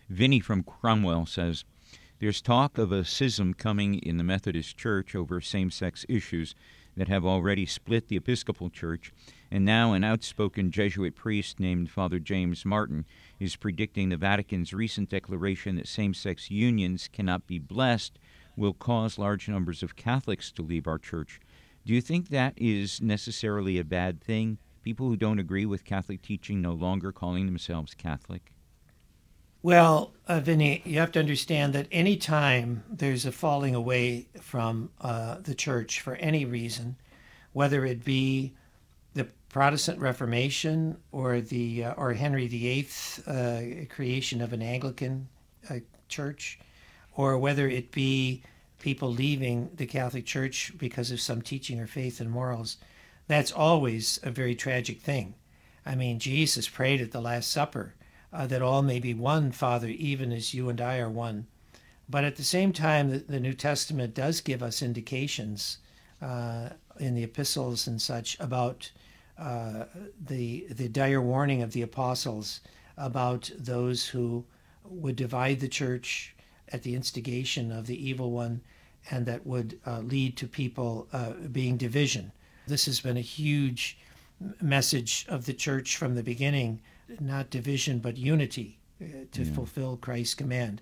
Vinny 0.09 0.40
from 0.40 0.62
Cromwell 0.62 1.26
says, 1.26 1.64
There's 2.18 2.42
talk 2.42 2.79
of 2.79 2.92
a 2.92 3.05
schism 3.05 3.55
coming 3.55 3.94
in 3.94 4.16
the 4.16 4.24
Methodist 4.24 4.76
Church 4.76 5.14
over 5.14 5.40
same 5.40 5.70
sex 5.70 6.05
issues 6.09 6.55
that 6.96 7.09
have 7.09 7.24
already 7.24 7.64
split 7.64 8.09
the 8.09 8.16
Episcopal 8.16 8.68
Church, 8.68 9.12
and 9.50 9.64
now 9.64 9.92
an 9.92 10.05
outspoken 10.05 10.70
Jesuit 10.70 11.14
priest 11.14 11.61
named 11.61 11.90
Father 11.90 12.18
James 12.18 12.64
Martin 12.64 13.07
is 13.38 13.57
predicting 13.57 14.09
the 14.09 14.16
Vatican's 14.16 14.74
recent 14.74 15.09
declaration 15.09 15.76
that 15.76 15.88
same 15.88 16.12
sex 16.12 16.50
unions 16.50 17.09
cannot 17.12 17.46
be 17.46 17.59
blessed 17.59 18.18
will 18.57 18.74
cause 18.74 19.18
large 19.18 19.48
numbers 19.48 19.83
of 19.83 19.96
Catholics 19.96 20.53
to 20.53 20.62
leave 20.62 20.87
our 20.87 20.98
church. 20.98 21.40
Do 21.90 21.96
you 21.96 22.00
think 22.00 22.29
that 22.29 22.55
is 22.57 23.00
necessarily 23.00 23.76
a 23.76 23.83
bad 23.83 24.20
thing? 24.20 24.59
People 24.85 25.09
who 25.09 25.16
don't 25.16 25.40
agree 25.40 25.66
with 25.66 25.85
Catholic 25.85 26.22
teaching 26.22 26.62
no 26.62 26.72
longer 26.72 27.11
calling 27.11 27.46
themselves 27.46 27.94
Catholic? 27.94 28.53
Well, 29.61 30.12
uh, 30.29 30.38
Vinny, 30.38 30.83
you 30.85 31.00
have 31.00 31.11
to 31.11 31.18
understand 31.18 31.72
that 31.72 31.88
any 31.90 32.16
time 32.16 32.85
there's 32.88 33.26
a 33.26 33.33
falling 33.33 33.74
away 33.74 34.29
from 34.40 34.90
uh, 35.00 35.38
the 35.40 35.53
church 35.53 36.00
for 36.00 36.14
any 36.14 36.44
reason, 36.44 36.94
whether 37.55 37.85
it 37.85 38.05
be 38.05 38.55
the 39.14 39.26
Protestant 39.48 39.98
Reformation 39.98 40.96
or 41.11 41.40
the 41.40 41.87
uh, 41.87 41.94
or 41.94 42.12
Henry 42.12 42.46
VIII's 42.46 43.26
uh, 43.26 43.62
creation 43.88 44.40
of 44.40 44.53
an 44.53 44.62
Anglican 44.62 45.29
uh, 45.68 45.81
church, 46.09 46.61
or 47.16 47.37
whether 47.37 47.68
it 47.68 47.90
be 47.90 48.44
people 48.80 49.12
leaving 49.12 49.70
the 49.74 49.86
Catholic 49.86 50.26
Church 50.26 50.72
because 50.76 51.10
of 51.10 51.20
some 51.20 51.42
teaching 51.42 51.78
or 51.78 51.86
faith 51.86 52.20
and 52.20 52.30
morals, 52.30 52.78
that's 53.28 53.52
always 53.52 54.18
a 54.22 54.30
very 54.30 54.54
tragic 54.54 55.00
thing. 55.00 55.34
I 55.86 55.94
mean, 55.94 56.18
Jesus 56.18 56.68
prayed 56.68 57.00
at 57.00 57.12
the 57.12 57.20
Last 57.20 57.50
Supper 57.50 57.94
uh, 58.32 58.46
that 58.46 58.62
all 58.62 58.82
may 58.82 58.98
be 58.98 59.14
one, 59.14 59.52
Father, 59.52 59.88
even 59.88 60.32
as 60.32 60.54
you 60.54 60.68
and 60.68 60.80
I 60.80 60.98
are 60.98 61.08
one. 61.08 61.46
But 62.08 62.24
at 62.24 62.36
the 62.36 62.44
same 62.44 62.72
time, 62.72 63.10
the, 63.10 63.18
the 63.18 63.40
New 63.40 63.54
Testament 63.54 64.14
does 64.14 64.40
give 64.40 64.62
us 64.62 64.82
indications 64.82 65.78
uh, 66.20 66.70
in 66.98 67.14
the 67.14 67.22
epistles 67.22 67.86
and 67.86 68.00
such 68.00 68.36
about 68.40 68.90
uh, 69.38 69.84
the 70.20 70.66
the 70.70 70.88
dire 70.88 71.22
warning 71.22 71.62
of 71.62 71.72
the 71.72 71.80
apostles 71.80 72.60
about 72.98 73.50
those 73.56 74.06
who 74.06 74.44
would 74.84 75.16
divide 75.16 75.60
the 75.60 75.68
church 75.68 76.34
at 76.72 76.83
the 76.83 76.94
instigation 76.94 77.72
of 77.72 77.87
the 77.87 78.09
evil 78.09 78.30
one, 78.30 78.61
and 79.11 79.26
that 79.26 79.46
would 79.46 79.78
uh, 79.87 80.00
lead 80.00 80.37
to 80.37 80.46
people 80.46 81.09
uh, 81.12 81.33
being 81.52 81.76
division. 81.76 82.33
This 82.66 82.87
has 82.87 83.00
been 83.00 83.16
a 83.16 83.22
huge 83.22 83.98
message 84.61 85.26
of 85.28 85.46
the 85.46 85.52
church 85.52 85.96
from 85.96 86.14
the 86.14 86.22
beginning 86.22 86.80
not 87.18 87.50
division, 87.50 87.98
but 87.98 88.16
unity 88.16 88.78
uh, 89.02 89.04
to 89.33 89.42
yeah. 89.42 89.52
fulfill 89.52 89.96
Christ's 89.96 90.35
command. 90.35 90.80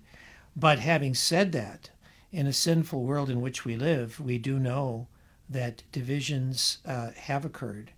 But 0.55 0.79
having 0.79 1.15
said 1.15 1.51
that, 1.53 1.89
in 2.31 2.45
a 2.45 2.53
sinful 2.53 3.03
world 3.03 3.29
in 3.29 3.41
which 3.41 3.65
we 3.65 3.75
live, 3.75 4.19
we 4.19 4.37
do 4.37 4.59
know 4.59 5.07
that 5.49 5.81
divisions 5.91 6.77
uh, 6.85 7.11
have 7.15 7.45
occurred 7.45 7.91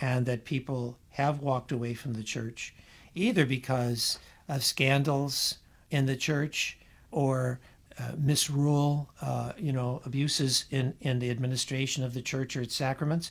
and 0.00 0.26
that 0.26 0.44
people 0.44 0.98
have 1.10 1.40
walked 1.40 1.72
away 1.72 1.94
from 1.94 2.14
the 2.14 2.22
church, 2.22 2.74
either 3.14 3.46
because 3.46 4.18
of 4.48 4.64
scandals 4.64 5.58
in 5.90 6.06
the 6.06 6.16
church 6.16 6.78
or 7.10 7.60
uh, 7.98 8.12
misrule, 8.16 9.10
uh, 9.20 9.52
you 9.58 9.72
know, 9.72 10.00
abuses 10.04 10.64
in, 10.70 10.94
in 11.00 11.18
the 11.18 11.30
administration 11.30 12.02
of 12.04 12.14
the 12.14 12.22
church 12.22 12.56
or 12.56 12.62
its 12.62 12.74
sacraments, 12.74 13.30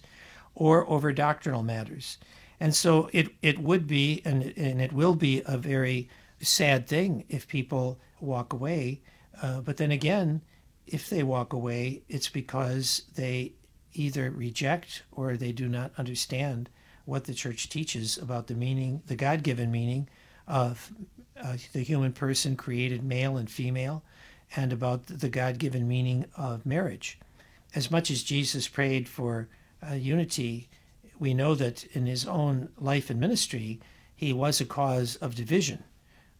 or 0.53 0.87
over 0.89 1.11
doctrinal 1.11 1.63
matters. 1.63 2.17
And 2.59 2.75
so 2.75 3.09
it, 3.13 3.29
it 3.41 3.59
would 3.59 3.87
be, 3.87 4.21
and, 4.25 4.53
and 4.57 4.81
it 4.81 4.91
will 4.91 5.15
be, 5.15 5.41
a 5.45 5.57
very 5.57 6.09
sad 6.41 6.87
thing 6.87 7.25
if 7.29 7.47
people 7.47 7.99
walk 8.19 8.53
away. 8.53 9.01
Uh, 9.41 9.61
but 9.61 9.77
then 9.77 9.91
again, 9.91 10.41
if 10.85 11.09
they 11.09 11.23
walk 11.23 11.53
away, 11.53 12.03
it's 12.09 12.29
because 12.29 13.03
they 13.15 13.53
either 13.93 14.29
reject 14.29 15.03
or 15.11 15.35
they 15.35 15.51
do 15.51 15.67
not 15.67 15.91
understand 15.97 16.69
what 17.05 17.23
the 17.23 17.33
church 17.33 17.69
teaches 17.69 18.17
about 18.17 18.47
the 18.47 18.55
meaning, 18.55 19.01
the 19.07 19.15
God 19.15 19.41
given 19.41 19.71
meaning 19.71 20.07
of 20.49 20.91
uh, 21.41 21.55
the 21.71 21.83
human 21.83 22.11
person 22.11 22.57
created 22.57 23.03
male 23.03 23.37
and 23.37 23.49
female, 23.49 24.03
and 24.55 24.73
about 24.73 25.05
the 25.05 25.29
God 25.29 25.57
given 25.59 25.87
meaning 25.87 26.25
of 26.35 26.65
marriage. 26.65 27.17
As 27.73 27.89
much 27.89 28.11
as 28.11 28.23
Jesus 28.23 28.67
prayed 28.67 29.07
for 29.07 29.47
uh, 29.87 29.93
unity 29.93 30.67
we 31.19 31.33
know 31.33 31.53
that 31.53 31.83
in 31.93 32.05
his 32.05 32.25
own 32.25 32.69
life 32.77 33.09
and 33.09 33.19
ministry, 33.19 33.79
he 34.15 34.31
was 34.33 34.59
a 34.59 34.65
cause 34.65 35.17
of 35.17 35.35
division. 35.35 35.83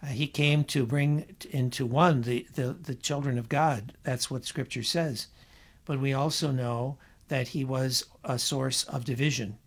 Uh, 0.02 0.08
he 0.08 0.28
came 0.28 0.64
to 0.64 0.86
bring 0.86 1.36
into 1.52 1.86
one 1.86 2.22
the, 2.22 2.48
the, 2.56 2.74
the 2.82 2.96
children 2.96 3.38
of 3.38 3.50
God. 3.50 3.94
That's 4.04 4.32
what 4.32 4.46
Scripture 4.46 4.84
says. 4.84 5.28
But 5.86 6.00
we 6.00 6.14
also 6.14 6.52
know 6.52 6.98
that 7.28 7.50
he 7.50 7.66
was 7.66 8.06
a 8.24 8.40
source 8.40 8.86
of 8.86 9.04
division 9.04 9.58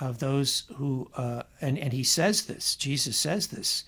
of 0.00 0.18
those 0.18 0.64
who, 0.76 1.10
uh, 1.16 1.42
and, 1.60 1.78
and 1.78 1.92
he 1.92 2.02
says 2.02 2.46
this, 2.46 2.76
Jesus 2.76 3.16
says 3.16 3.48
this, 3.48 3.84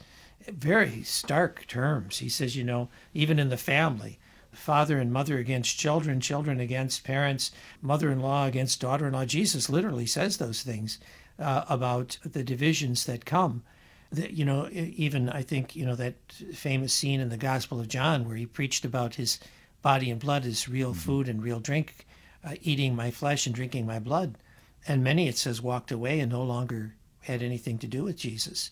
very 0.49 1.03
stark 1.03 1.67
terms. 1.67 2.19
He 2.19 2.29
says, 2.29 2.57
you 2.57 2.65
know, 2.65 2.89
even 3.13 3.39
in 3.39 3.49
the 3.49 3.57
family, 3.57 4.19
father 4.53 4.99
and 4.99 5.13
mother 5.13 5.39
against 5.39 5.79
children, 5.79 6.21
children 6.21 6.61
against 6.61 7.05
parents, 7.05 7.51
mother 7.83 8.11
in 8.11 8.21
law 8.21 8.47
against 8.47 8.81
daughter 8.81 9.07
in 9.07 9.13
law. 9.13 9.25
Jesus 9.25 9.69
literally 9.69 10.07
says 10.07 10.37
those 10.37 10.63
things 10.63 10.99
uh, 11.39 11.65
about 11.69 12.19
the 12.25 12.45
divisions 12.45 13.05
that 13.07 13.25
come. 13.25 13.63
That, 14.13 14.31
you 14.31 14.45
know, 14.45 14.69
even 14.71 15.29
I 15.29 15.43
think, 15.43 15.75
you 15.75 15.85
know, 15.85 15.97
that 15.97 16.15
famous 16.55 16.93
scene 16.93 17.21
in 17.21 17.29
the 17.29 17.37
Gospel 17.37 17.81
of 17.81 17.89
John 17.89 18.27
where 18.27 18.37
he 18.37 18.47
preached 18.47 18.85
about 18.85 19.17
his 19.17 19.41
body 19.83 20.11
and 20.11 20.21
blood 20.21 20.47
as 20.47 20.69
real 20.69 20.91
mm-hmm. 20.91 21.01
food 21.01 21.29
and 21.29 21.43
real 21.43 21.61
drink, 21.61 22.07
uh, 22.45 22.55
eating 22.63 22.95
my 22.95 23.11
flesh 23.11 23.47
and 23.47 23.55
drinking 23.55 23.85
my 23.85 23.99
blood. 23.99 24.37
And 24.89 25.03
many, 25.03 25.29
it 25.29 25.37
says, 25.37 25.61
walked 25.61 25.91
away 25.91 26.21
and 26.21 26.31
no 26.31 26.43
longer 26.43 26.95
had 27.23 27.43
anything 27.43 27.79
to 27.79 27.87
do 27.87 28.05
with 28.05 28.17
Jesus. 28.17 28.71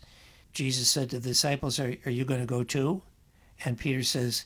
Jesus 0.53 0.89
said 0.89 1.11
to 1.11 1.19
the 1.19 1.29
disciples, 1.29 1.81
Are, 1.81 1.95
are 2.07 2.11
you 2.11 2.25
going 2.25 2.41
to 2.41 2.47
go 2.47 2.63
too? 2.63 3.03
And 3.65 3.79
Peter 3.79 4.03
says, 4.03 4.45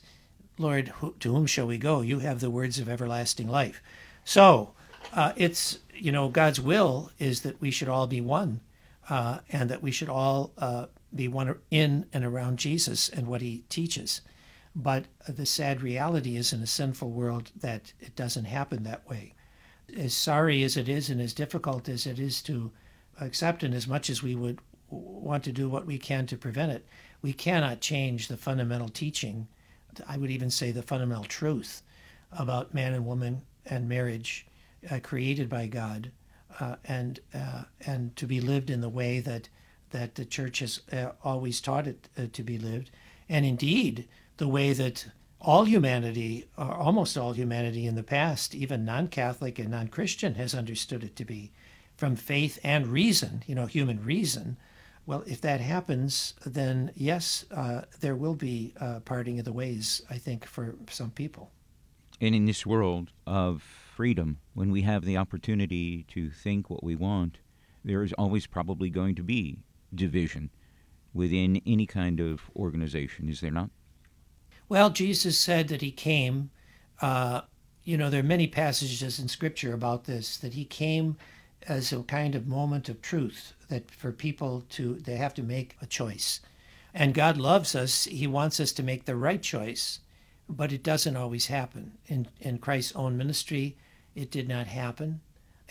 Lord, 0.57 0.91
to 1.19 1.33
whom 1.33 1.45
shall 1.45 1.67
we 1.67 1.77
go? 1.77 2.01
You 2.01 2.19
have 2.19 2.39
the 2.39 2.49
words 2.49 2.79
of 2.79 2.89
everlasting 2.89 3.47
life. 3.47 3.81
So 4.25 4.73
uh, 5.13 5.33
it's, 5.35 5.79
you 5.93 6.11
know, 6.11 6.27
God's 6.29 6.59
will 6.59 7.11
is 7.19 7.41
that 7.41 7.61
we 7.61 7.71
should 7.71 7.87
all 7.87 8.07
be 8.07 8.21
one 8.21 8.61
uh, 9.09 9.39
and 9.49 9.69
that 9.69 9.81
we 9.81 9.91
should 9.91 10.09
all 10.09 10.51
uh, 10.57 10.87
be 11.13 11.27
one 11.27 11.55
in 11.71 12.05
and 12.13 12.25
around 12.25 12.59
Jesus 12.59 13.09
and 13.09 13.27
what 13.27 13.41
he 13.41 13.63
teaches. 13.69 14.21
But 14.75 15.05
the 15.27 15.45
sad 15.45 15.81
reality 15.81 16.35
is 16.35 16.53
in 16.53 16.61
a 16.61 16.67
sinful 16.67 17.09
world 17.09 17.51
that 17.59 17.93
it 17.99 18.15
doesn't 18.15 18.45
happen 18.45 18.83
that 18.83 19.07
way. 19.09 19.33
As 19.97 20.13
sorry 20.13 20.63
as 20.63 20.77
it 20.77 20.89
is 20.89 21.09
and 21.09 21.21
as 21.21 21.33
difficult 21.33 21.89
as 21.89 22.05
it 22.05 22.19
is 22.19 22.41
to 22.43 22.71
accept, 23.19 23.63
and 23.63 23.73
as 23.73 23.87
much 23.87 24.09
as 24.09 24.23
we 24.23 24.35
would 24.35 24.59
want 24.89 25.43
to 25.43 25.51
do 25.51 25.69
what 25.69 25.85
we 25.85 25.97
can 25.97 26.25
to 26.27 26.37
prevent 26.37 26.71
it, 26.71 26.85
we 27.21 27.33
cannot 27.33 27.81
change 27.81 28.27
the 28.27 28.37
fundamental 28.37 28.89
teaching 28.89 29.47
I 30.07 30.17
would 30.17 30.31
even 30.31 30.49
say 30.49 30.71
the 30.71 30.83
fundamental 30.83 31.23
truth 31.23 31.81
about 32.31 32.73
man 32.73 32.93
and 32.93 33.05
woman 33.05 33.41
and 33.65 33.89
marriage 33.89 34.45
uh, 34.89 34.99
created 35.01 35.49
by 35.49 35.67
God 35.67 36.11
uh, 36.59 36.75
and 36.85 37.19
uh, 37.33 37.63
and 37.85 38.15
to 38.15 38.25
be 38.25 38.41
lived 38.41 38.69
in 38.69 38.81
the 38.81 38.89
way 38.89 39.19
that 39.19 39.49
that 39.91 40.15
the 40.15 40.25
church 40.25 40.59
has 40.59 40.81
uh, 40.91 41.11
always 41.23 41.61
taught 41.61 41.87
it 41.87 42.07
uh, 42.17 42.27
to 42.33 42.43
be 42.43 42.57
lived, 42.57 42.91
and 43.27 43.45
indeed 43.45 44.07
the 44.37 44.47
way 44.47 44.73
that 44.73 45.07
all 45.41 45.63
humanity, 45.65 46.45
or 46.57 46.73
almost 46.73 47.17
all 47.17 47.33
humanity 47.33 47.85
in 47.85 47.95
the 47.95 48.03
past, 48.03 48.53
even 48.53 48.83
non-Catholic 48.85 49.57
and 49.59 49.69
non-Christian, 49.69 50.35
has 50.35 50.53
understood 50.53 51.03
it 51.03 51.15
to 51.15 51.25
be, 51.25 51.51
from 51.95 52.15
faith 52.15 52.59
and 52.63 52.87
reason, 52.87 53.43
you 53.47 53.55
know, 53.55 53.65
human 53.65 54.03
reason, 54.03 54.57
well, 55.05 55.23
if 55.25 55.41
that 55.41 55.59
happens, 55.59 56.33
then 56.45 56.91
yes, 56.95 57.45
uh, 57.51 57.81
there 57.99 58.15
will 58.15 58.35
be 58.35 58.73
parting 59.05 59.39
of 59.39 59.45
the 59.45 59.51
ways, 59.51 60.01
I 60.09 60.17
think, 60.17 60.45
for 60.45 60.75
some 60.89 61.11
people. 61.11 61.51
And 62.21 62.35
in 62.35 62.45
this 62.45 62.65
world 62.65 63.11
of 63.25 63.61
freedom, 63.61 64.37
when 64.53 64.71
we 64.71 64.81
have 64.83 65.05
the 65.05 65.17
opportunity 65.17 66.03
to 66.09 66.29
think 66.29 66.69
what 66.69 66.83
we 66.83 66.95
want, 66.95 67.37
there 67.83 68.03
is 68.03 68.13
always 68.13 68.45
probably 68.45 68.89
going 68.89 69.15
to 69.15 69.23
be 69.23 69.59
division 69.95 70.51
within 71.13 71.61
any 71.65 71.87
kind 71.87 72.19
of 72.19 72.41
organization, 72.55 73.29
is 73.29 73.41
there 73.41 73.51
not? 73.51 73.71
Well, 74.69 74.91
Jesus 74.91 75.37
said 75.37 75.67
that 75.69 75.81
he 75.81 75.91
came. 75.91 76.51
Uh, 77.01 77.41
you 77.83 77.97
know, 77.97 78.11
there 78.11 78.19
are 78.19 78.23
many 78.23 78.45
passages 78.45 79.19
in 79.19 79.27
Scripture 79.27 79.73
about 79.73 80.05
this, 80.05 80.37
that 80.37 80.53
he 80.53 80.63
came 80.63 81.17
as 81.67 81.91
a 81.91 82.03
kind 82.03 82.35
of 82.35 82.47
moment 82.47 82.87
of 82.87 83.01
truth 83.01 83.53
that 83.67 83.91
for 83.91 84.11
people 84.11 84.63
to 84.69 84.95
they 84.95 85.17
have 85.17 85.33
to 85.33 85.43
make 85.43 85.75
a 85.81 85.85
choice. 85.85 86.39
And 86.93 87.13
god 87.13 87.37
loves 87.37 87.75
us. 87.75 88.05
He 88.05 88.27
wants 88.27 88.59
us 88.59 88.71
to 88.73 88.83
make 88.83 89.05
the 89.05 89.15
right 89.15 89.41
choice 89.41 89.99
but 90.51 90.71
it 90.71 90.81
doesn't 90.81 91.17
always 91.17 91.47
happen. 91.47 91.97
In 92.07 92.27
in 92.39 92.57
christ's 92.59 92.95
own 92.95 93.17
ministry 93.17 93.75
it 94.15 94.31
did 94.31 94.47
not 94.47 94.67
happen. 94.67 95.21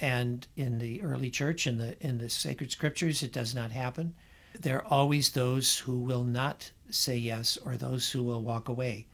And 0.01 0.47
in 0.57 0.79
the 0.79 1.03
early 1.03 1.31
church 1.31 1.67
in 1.67 1.79
the 1.79 1.97
in 2.07 2.19
the 2.19 2.29
sacred 2.29 2.71
scriptures 2.71 3.23
it 3.23 3.33
does 3.33 3.55
not 3.55 3.73
happen 3.73 4.15
there 4.59 4.79
are 4.79 4.93
always 4.93 5.31
those 5.31 5.79
who 5.79 6.01
will 6.01 6.25
not 6.25 6.71
say 6.91 7.17
yes 7.17 7.59
or 7.65 7.77
those 7.77 8.11
who 8.11 8.23
will 8.23 8.43
walk 8.43 8.69
away 8.69 9.07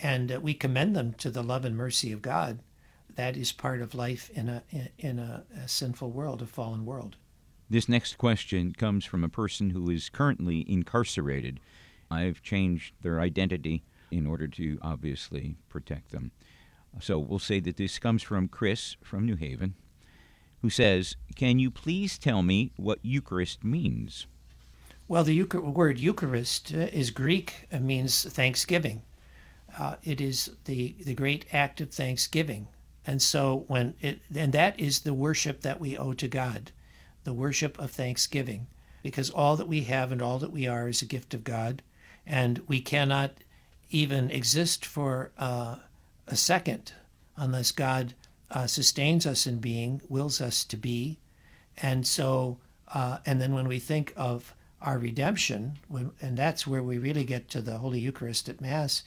and 0.00 0.30
uh, 0.30 0.40
we 0.40 0.54
commend 0.54 0.94
them 0.94 1.12
to 1.14 1.30
the 1.30 1.42
love 1.42 1.64
and 1.64 1.76
mercy 1.76 2.12
of 2.12 2.22
god 2.22 2.60
that 3.18 3.36
is 3.36 3.50
part 3.50 3.82
of 3.82 3.96
life 3.96 4.30
in 4.30 4.48
a 4.48 4.62
in 4.96 5.18
a, 5.18 5.42
a 5.64 5.66
sinful 5.66 6.12
world, 6.12 6.40
a 6.40 6.46
fallen 6.46 6.86
world. 6.86 7.16
This 7.68 7.88
next 7.88 8.16
question 8.16 8.72
comes 8.72 9.04
from 9.04 9.24
a 9.24 9.28
person 9.28 9.70
who 9.70 9.90
is 9.90 10.08
currently 10.08 10.64
incarcerated. 10.70 11.58
I've 12.12 12.42
changed 12.42 12.94
their 13.02 13.20
identity 13.20 13.82
in 14.12 14.24
order 14.24 14.46
to 14.46 14.78
obviously 14.82 15.56
protect 15.68 16.12
them. 16.12 16.30
So 17.00 17.18
we'll 17.18 17.40
say 17.40 17.58
that 17.60 17.76
this 17.76 17.98
comes 17.98 18.22
from 18.22 18.46
Chris 18.46 18.96
from 19.02 19.26
New 19.26 19.36
Haven, 19.36 19.74
who 20.62 20.70
says, 20.70 21.16
Can 21.34 21.58
you 21.58 21.72
please 21.72 22.18
tell 22.18 22.44
me 22.44 22.70
what 22.76 23.00
Eucharist 23.02 23.64
means? 23.64 24.28
Well, 25.10 25.24
the 25.24 25.42
Euchar- 25.42 25.72
word 25.72 25.98
Eucharist 25.98 26.74
uh, 26.74 26.80
is 26.92 27.10
Greek, 27.10 27.66
it 27.70 27.80
means 27.80 28.24
thanksgiving. 28.24 29.00
Uh, 29.78 29.96
it 30.04 30.20
is 30.20 30.50
the, 30.66 30.96
the 31.00 31.14
great 31.14 31.46
act 31.50 31.80
of 31.80 31.90
thanksgiving. 31.90 32.68
And 33.06 33.22
so 33.22 33.64
when 33.68 33.94
it 34.02 34.20
and 34.34 34.52
that 34.52 34.78
is 34.78 35.00
the 35.00 35.14
worship 35.14 35.62
that 35.62 35.80
we 35.80 35.96
owe 35.96 36.12
to 36.12 36.28
God, 36.28 36.72
the 37.24 37.32
worship 37.32 37.78
of 37.78 37.90
thanksgiving, 37.90 38.66
because 39.02 39.30
all 39.30 39.56
that 39.56 39.66
we 39.66 39.84
have 39.84 40.12
and 40.12 40.20
all 40.20 40.38
that 40.40 40.52
we 40.52 40.66
are 40.66 40.90
is 40.90 41.00
a 41.00 41.06
gift 41.06 41.32
of 41.32 41.42
God, 41.42 41.80
and 42.26 42.60
we 42.68 42.82
cannot 42.82 43.32
even 43.88 44.30
exist 44.30 44.84
for 44.84 45.30
uh, 45.38 45.76
a 46.26 46.36
second 46.36 46.92
unless 47.34 47.72
God 47.72 48.12
uh, 48.50 48.66
sustains 48.66 49.24
us 49.24 49.46
in 49.46 49.58
being, 49.58 50.02
wills 50.10 50.42
us 50.42 50.62
to 50.64 50.76
be, 50.76 51.18
and 51.78 52.06
so 52.06 52.58
uh, 52.92 53.18
and 53.24 53.40
then 53.40 53.54
when 53.54 53.68
we 53.68 53.78
think 53.78 54.12
of 54.14 54.54
our 54.80 54.98
redemption, 54.98 55.78
and 56.20 56.36
that's 56.36 56.66
where 56.66 56.82
we 56.82 56.98
really 56.98 57.24
get 57.24 57.48
to 57.50 57.60
the 57.60 57.78
Holy 57.78 58.00
Eucharist 58.00 58.48
at 58.48 58.60
Mass, 58.60 59.02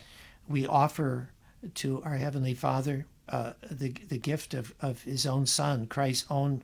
we 0.47 0.67
offer 0.67 1.29
to 1.75 2.01
our 2.03 2.17
Heavenly 2.17 2.53
Father 2.53 3.05
uh, 3.29 3.53
the, 3.69 3.93
the 4.09 4.17
gift 4.17 4.53
of, 4.53 4.73
of 4.81 5.03
His 5.03 5.25
own 5.25 5.45
Son, 5.45 5.87
Christ's 5.87 6.25
own 6.29 6.63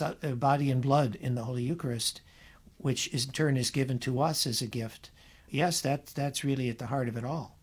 uh, 0.00 0.12
body 0.32 0.70
and 0.70 0.80
blood 0.80 1.16
in 1.16 1.34
the 1.34 1.44
Holy 1.44 1.62
Eucharist, 1.62 2.22
which 2.78 3.08
in 3.08 3.32
turn 3.32 3.56
is 3.56 3.70
given 3.70 3.98
to 4.00 4.20
us 4.20 4.46
as 4.46 4.62
a 4.62 4.66
gift. 4.66 5.10
Yes, 5.50 5.80
that, 5.82 6.06
that's 6.06 6.44
really 6.44 6.68
at 6.68 6.78
the 6.78 6.86
heart 6.86 7.08
of 7.08 7.16
it 7.16 7.24
all. 7.24 7.56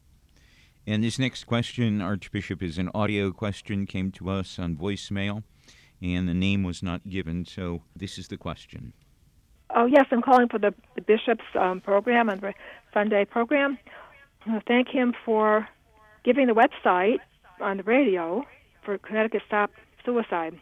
And 0.85 1.03
this 1.03 1.17
next 1.17 1.45
question, 1.45 2.01
Archbishop, 2.01 2.61
is 2.61 2.77
an 2.77 2.89
audio 2.93 3.31
question, 3.31 3.85
came 3.85 4.11
to 4.11 4.29
us 4.29 4.59
on 4.59 4.75
voicemail, 4.75 5.43
and 6.01 6.27
the 6.27 6.33
name 6.33 6.63
was 6.63 6.83
not 6.83 7.09
given, 7.09 7.45
so 7.45 7.83
this 7.95 8.17
is 8.17 8.27
the 8.27 8.37
question. 8.37 8.93
Oh, 9.75 9.85
yes, 9.85 10.05
I'm 10.11 10.21
calling 10.21 10.49
for 10.49 10.59
the, 10.59 10.73
the 10.95 11.01
bishop's 11.01 11.43
um, 11.59 11.81
program 11.81 12.29
and 12.29 12.39
the 12.41 12.53
Sunday 12.93 13.25
program. 13.25 13.77
I 14.45 14.59
thank 14.67 14.89
him 14.89 15.13
for 15.25 15.67
giving 16.23 16.47
the 16.47 16.53
website 16.53 17.17
on 17.59 17.77
the 17.77 17.83
radio 17.83 18.43
for 18.85 18.97
Connecticut 18.97 19.41
Stop 19.47 19.71
Suicide. 20.05 20.59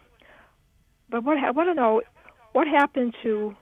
But 1.10 1.24
what 1.24 1.38
I 1.38 1.52
want 1.52 1.70
to 1.70 1.74
know 1.74 2.02
what 2.54 2.68
happened 2.68 3.16
to 3.24 3.56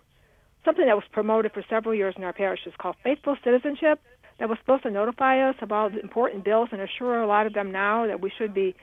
something 0.65 0.85
that 0.85 0.95
was 0.95 1.05
promoted 1.12 1.53
for 1.53 1.63
several 1.69 1.95
years 1.95 2.13
in 2.17 2.23
our 2.23 2.33
parish 2.33 2.59
is 2.65 2.73
called 2.77 2.95
Faithful 3.03 3.38
Citizenship 3.43 3.99
that 4.39 4.49
was 4.49 4.57
supposed 4.59 4.83
to 4.83 4.91
notify 4.91 5.49
us 5.49 5.55
about 5.62 5.97
important 5.97 6.43
bills 6.43 6.69
and 6.71 6.81
assure 6.81 7.21
a 7.21 7.27
lot 7.27 7.47
of 7.47 7.53
them 7.53 7.71
now 7.71 8.07
that 8.07 8.21
we 8.21 8.31
should 8.38 8.53
be 8.53 8.75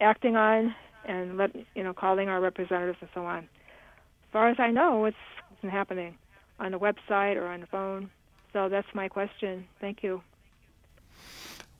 acting 0.00 0.36
on 0.36 0.74
and 1.06 1.36
let 1.36 1.54
you 1.74 1.82
know 1.82 1.92
calling 1.92 2.28
our 2.28 2.40
representatives 2.40 2.98
and 3.00 3.10
so 3.14 3.24
on. 3.24 3.38
As 3.38 4.32
far 4.32 4.48
as 4.48 4.56
I 4.58 4.70
know, 4.70 5.04
it's, 5.04 5.16
it's 5.64 5.72
happening 5.72 6.16
on 6.60 6.72
the 6.72 6.78
website 6.78 7.36
or 7.36 7.46
on 7.46 7.60
the 7.60 7.66
phone. 7.66 8.10
So 8.52 8.68
that's 8.68 8.86
my 8.94 9.08
question. 9.08 9.66
Thank 9.80 10.02
you. 10.02 10.22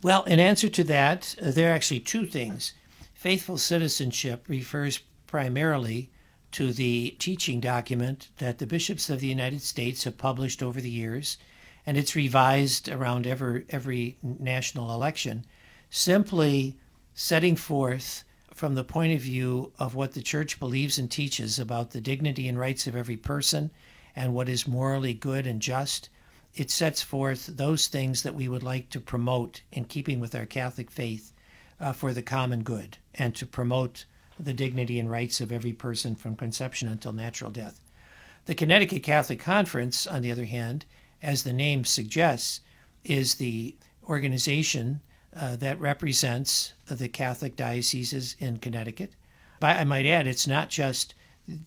Well, 0.02 0.24
in 0.24 0.40
answer 0.40 0.68
to 0.68 0.84
that, 0.84 1.34
uh, 1.40 1.50
there 1.50 1.70
are 1.70 1.74
actually 1.74 2.00
two 2.00 2.26
things. 2.26 2.74
Faithful 3.14 3.56
citizenship 3.58 4.44
refers 4.48 5.00
primarily 5.26 6.10
to 6.52 6.72
the 6.72 7.16
teaching 7.18 7.60
document 7.60 8.28
that 8.38 8.58
the 8.58 8.66
bishops 8.66 9.10
of 9.10 9.20
the 9.20 9.26
United 9.26 9.62
States 9.62 10.04
have 10.04 10.18
published 10.18 10.62
over 10.62 10.80
the 10.80 10.90
years, 10.90 11.38
and 11.86 11.96
it's 11.96 12.14
revised 12.14 12.88
around 12.88 13.26
every, 13.26 13.64
every 13.70 14.16
national 14.22 14.92
election, 14.92 15.44
simply 15.90 16.76
setting 17.14 17.56
forth 17.56 18.24
from 18.54 18.74
the 18.74 18.84
point 18.84 19.12
of 19.12 19.20
view 19.20 19.72
of 19.78 19.94
what 19.96 20.12
the 20.12 20.22
church 20.22 20.60
believes 20.60 20.96
and 20.96 21.10
teaches 21.10 21.58
about 21.58 21.90
the 21.90 22.00
dignity 22.00 22.48
and 22.48 22.58
rights 22.58 22.86
of 22.86 22.94
every 22.94 23.16
person 23.16 23.70
and 24.14 24.32
what 24.32 24.48
is 24.48 24.68
morally 24.68 25.12
good 25.12 25.46
and 25.46 25.60
just 25.60 26.08
it 26.54 26.70
sets 26.70 27.02
forth 27.02 27.46
those 27.56 27.88
things 27.88 28.22
that 28.22 28.34
we 28.34 28.48
would 28.48 28.62
like 28.62 28.88
to 28.88 29.00
promote 29.00 29.62
in 29.72 29.84
keeping 29.84 30.20
with 30.20 30.36
our 30.36 30.46
Catholic 30.46 30.88
faith 30.88 31.32
uh, 31.80 31.92
for 31.92 32.12
the 32.12 32.22
common 32.22 32.62
good 32.62 32.96
and 33.14 33.34
to 33.34 33.44
promote 33.44 34.04
the 34.38 34.52
dignity 34.52 35.00
and 35.00 35.10
rights 35.10 35.40
of 35.40 35.50
every 35.50 35.72
person 35.72 36.14
from 36.14 36.36
conception 36.36 36.88
until 36.88 37.12
natural 37.12 37.50
death. 37.50 37.80
The 38.46 38.54
Connecticut 38.54 39.02
Catholic 39.02 39.40
Conference, 39.40 40.06
on 40.06 40.22
the 40.22 40.30
other 40.30 40.44
hand, 40.44 40.84
as 41.20 41.42
the 41.42 41.52
name 41.52 41.84
suggests, 41.84 42.60
is 43.02 43.34
the 43.34 43.74
organization 44.08 45.00
uh, 45.36 45.56
that 45.56 45.80
represents 45.80 46.74
the 46.86 47.08
Catholic 47.08 47.56
dioceses 47.56 48.36
in 48.38 48.58
Connecticut. 48.58 49.12
But 49.60 49.76
I 49.76 49.84
might 49.84 50.06
add, 50.06 50.26
it's 50.26 50.46
not 50.46 50.68
just 50.68 51.14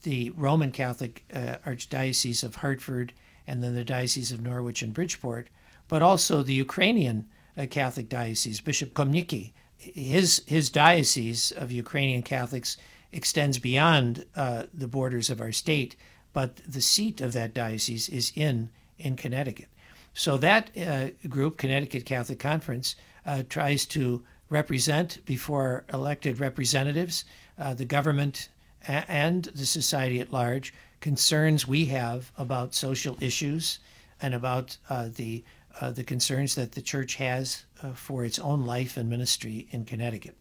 the 0.03 0.31
Roman 0.31 0.71
Catholic 0.71 1.23
uh, 1.33 1.57
Archdiocese 1.65 2.43
of 2.43 2.55
Hartford 2.55 3.13
and 3.45 3.63
then 3.63 3.75
the 3.75 3.83
Diocese 3.83 4.31
of 4.31 4.41
Norwich 4.41 4.81
and 4.81 4.93
Bridgeport, 4.93 5.47
but 5.87 6.01
also 6.01 6.43
the 6.43 6.53
Ukrainian 6.53 7.27
uh, 7.57 7.65
Catholic 7.69 8.09
Diocese, 8.09 8.59
Bishop 8.61 8.93
Chomnycky. 8.93 9.53
His, 9.77 10.41
his 10.47 10.69
diocese 10.69 11.51
of 11.51 11.71
Ukrainian 11.71 12.23
Catholics 12.23 12.77
extends 13.11 13.59
beyond 13.59 14.25
uh, 14.35 14.63
the 14.73 14.87
borders 14.87 15.29
of 15.29 15.39
our 15.39 15.51
state, 15.51 15.95
but 16.33 16.57
the 16.67 16.81
seat 16.81 17.21
of 17.21 17.33
that 17.33 17.53
diocese 17.53 18.09
is 18.09 18.31
in, 18.35 18.69
in 18.97 19.15
Connecticut. 19.15 19.69
So 20.13 20.35
that 20.37 20.71
uh, 20.75 21.09
group, 21.29 21.57
Connecticut 21.57 22.05
Catholic 22.05 22.39
Conference, 22.39 22.95
uh, 23.27 23.43
tries 23.47 23.85
to 23.85 24.23
represent 24.49 25.23
before 25.25 25.83
elected 25.93 26.39
representatives 26.39 27.25
uh, 27.59 27.73
the 27.73 27.85
government 27.85 28.49
and 28.87 29.45
the 29.55 29.65
society 29.65 30.19
at 30.19 30.31
large 30.31 30.73
concerns 31.01 31.67
we 31.67 31.85
have 31.85 32.31
about 32.37 32.73
social 32.73 33.17
issues 33.21 33.79
and 34.21 34.33
about 34.33 34.77
uh, 34.89 35.09
the 35.15 35.43
uh, 35.79 35.91
the 35.91 36.03
concerns 36.03 36.55
that 36.55 36.71
the 36.71 36.81
church 36.81 37.15
has 37.15 37.65
uh, 37.83 37.91
for 37.93 38.25
its 38.25 38.39
own 38.39 38.65
life 38.65 38.97
and 38.97 39.07
ministry 39.07 39.67
in 39.69 39.85
Connecticut. 39.85 40.35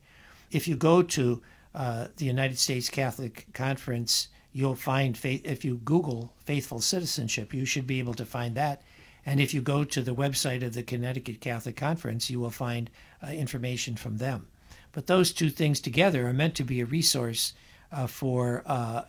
If 0.51 0.67
you 0.67 0.77
go 0.77 1.03
to 1.03 1.43
uh, 1.75 2.07
the 2.17 2.25
United 2.25 2.59
States 2.59 2.89
Catholic 2.89 3.47
Conference, 3.53 4.29
you'll 4.55 4.75
find 4.75 5.15
faith, 5.15 5.43
if 5.45 5.63
you 5.63 5.77
Google 5.85 6.33
faithful 6.47 6.81
citizenship, 6.81 7.53
you 7.53 7.67
should 7.67 7.87
be 7.87 7.99
able 7.99 8.15
to 8.15 8.25
find 8.25 8.55
that. 8.55 8.81
And 9.27 9.41
if 9.41 9.53
you 9.53 9.61
go 9.61 9.83
to 9.83 10.01
the 10.01 10.15
website 10.15 10.65
of 10.65 10.73
the 10.73 10.85
Connecticut 10.85 11.41
Catholic 11.41 11.77
Conference, 11.77 12.31
you 12.31 12.39
will 12.39 12.51
find 12.51 12.89
uh, 13.23 13.33
information 13.33 13.97
from 13.97 14.19
them. 14.19 14.47
But 14.93 15.09
those 15.09 15.33
two 15.33 15.51
things 15.51 15.81
together 15.81 16.29
are 16.29 16.33
meant 16.33 16.55
to 16.55 16.65
be 16.65 16.81
a 16.81 16.87
resource 16.87 17.53
uh, 17.91 18.07
for 18.07 18.63
uh, 18.67 19.03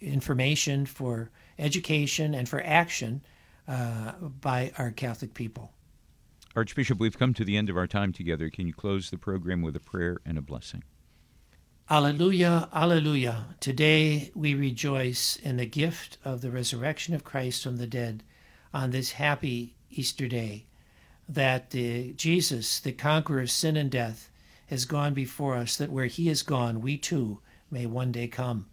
information, 0.00 0.86
for 0.86 1.30
education, 1.58 2.34
and 2.34 2.48
for 2.48 2.62
action 2.64 3.22
uh, 3.66 4.12
by 4.40 4.72
our 4.78 4.92
Catholic 4.92 5.34
people. 5.34 5.72
Archbishop, 6.56 6.98
we've 6.98 7.18
come 7.18 7.34
to 7.34 7.44
the 7.44 7.56
end 7.56 7.68
of 7.68 7.76
our 7.76 7.86
time 7.86 8.12
together. 8.12 8.50
Can 8.50 8.66
you 8.66 8.72
close 8.72 9.10
the 9.10 9.18
program 9.18 9.62
with 9.62 9.76
a 9.76 9.80
prayer 9.80 10.18
and 10.24 10.38
a 10.38 10.42
blessing? 10.42 10.84
Alleluia, 11.88 12.68
Alleluia. 12.72 13.46
Today 13.58 14.30
we 14.34 14.54
rejoice 14.54 15.36
in 15.42 15.56
the 15.56 15.66
gift 15.66 16.18
of 16.24 16.40
the 16.40 16.50
resurrection 16.50 17.14
of 17.14 17.24
Christ 17.24 17.64
from 17.64 17.78
the 17.78 17.86
dead 17.86 18.22
on 18.72 18.90
this 18.90 19.12
happy 19.12 19.74
Easter 19.90 20.28
day. 20.28 20.64
That 21.28 21.70
the 21.70 22.12
Jesus, 22.12 22.80
the 22.80 22.92
conqueror 22.92 23.40
of 23.40 23.50
sin 23.50 23.76
and 23.76 23.90
death, 23.90 24.30
has 24.66 24.84
gone 24.84 25.14
before 25.14 25.56
us, 25.56 25.76
that 25.76 25.90
where 25.90 26.06
he 26.06 26.28
has 26.28 26.42
gone, 26.42 26.80
we 26.80 26.96
too 26.96 27.40
may 27.70 27.86
one 27.86 28.12
day 28.12 28.28
come. 28.28 28.66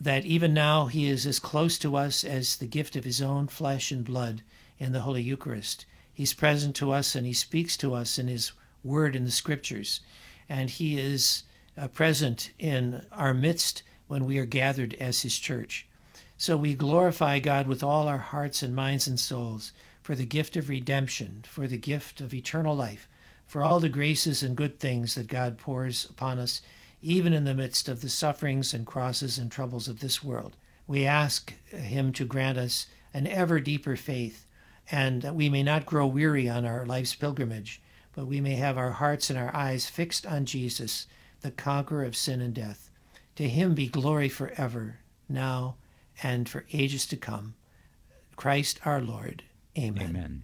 That 0.00 0.24
even 0.24 0.54
now 0.54 0.86
he 0.86 1.08
is 1.08 1.26
as 1.26 1.38
close 1.38 1.78
to 1.78 1.96
us 1.96 2.24
as 2.24 2.56
the 2.56 2.66
gift 2.66 2.96
of 2.96 3.04
his 3.04 3.20
own 3.20 3.48
flesh 3.48 3.90
and 3.90 4.04
blood 4.04 4.42
in 4.78 4.92
the 4.92 5.00
Holy 5.00 5.22
Eucharist. 5.22 5.86
He's 6.12 6.34
present 6.34 6.74
to 6.76 6.92
us 6.92 7.14
and 7.14 7.26
he 7.26 7.32
speaks 7.32 7.76
to 7.78 7.94
us 7.94 8.18
in 8.18 8.28
his 8.28 8.52
word 8.82 9.14
in 9.14 9.24
the 9.24 9.30
scriptures. 9.30 10.00
And 10.48 10.68
he 10.68 10.98
is 10.98 11.44
uh, 11.76 11.88
present 11.88 12.50
in 12.58 13.04
our 13.12 13.34
midst 13.34 13.82
when 14.08 14.24
we 14.24 14.38
are 14.38 14.46
gathered 14.46 14.94
as 14.94 15.22
his 15.22 15.38
church. 15.38 15.86
So 16.40 16.56
we 16.56 16.72
glorify 16.74 17.38
God 17.38 17.66
with 17.66 17.82
all 17.82 18.08
our 18.08 18.16
hearts 18.16 18.62
and 18.62 18.74
minds 18.74 19.06
and 19.06 19.20
souls 19.20 19.74
for 20.00 20.14
the 20.14 20.24
gift 20.24 20.56
of 20.56 20.70
redemption, 20.70 21.44
for 21.46 21.66
the 21.66 21.76
gift 21.76 22.22
of 22.22 22.32
eternal 22.32 22.74
life, 22.74 23.06
for 23.46 23.62
all 23.62 23.78
the 23.78 23.90
graces 23.90 24.42
and 24.42 24.56
good 24.56 24.80
things 24.80 25.16
that 25.16 25.26
God 25.26 25.58
pours 25.58 26.06
upon 26.08 26.38
us 26.38 26.62
even 27.02 27.34
in 27.34 27.44
the 27.44 27.52
midst 27.52 27.90
of 27.90 28.00
the 28.00 28.08
sufferings 28.08 28.72
and 28.72 28.86
crosses 28.86 29.36
and 29.36 29.52
troubles 29.52 29.86
of 29.86 30.00
this 30.00 30.24
world. 30.24 30.56
We 30.86 31.04
ask 31.04 31.52
Him 31.66 32.10
to 32.14 32.24
grant 32.24 32.56
us 32.56 32.86
an 33.12 33.26
ever 33.26 33.60
deeper 33.60 33.94
faith, 33.94 34.46
and 34.90 35.20
that 35.20 35.34
we 35.34 35.50
may 35.50 35.62
not 35.62 35.84
grow 35.84 36.06
weary 36.06 36.48
on 36.48 36.64
our 36.64 36.86
life's 36.86 37.14
pilgrimage, 37.14 37.82
but 38.14 38.24
we 38.24 38.40
may 38.40 38.54
have 38.54 38.78
our 38.78 38.92
hearts 38.92 39.28
and 39.28 39.38
our 39.38 39.54
eyes 39.54 39.90
fixed 39.90 40.24
on 40.24 40.46
Jesus, 40.46 41.06
the 41.42 41.50
conqueror 41.50 42.04
of 42.04 42.16
sin 42.16 42.40
and 42.40 42.54
death. 42.54 42.88
To 43.36 43.46
Him 43.46 43.74
be 43.74 43.88
glory 43.88 44.30
forever, 44.30 45.00
now 45.28 45.76
and 46.22 46.48
for 46.48 46.64
ages 46.72 47.06
to 47.06 47.16
come. 47.16 47.54
Christ 48.36 48.80
our 48.84 49.00
Lord. 49.00 49.44
Amen. 49.78 50.10
Amen. 50.10 50.42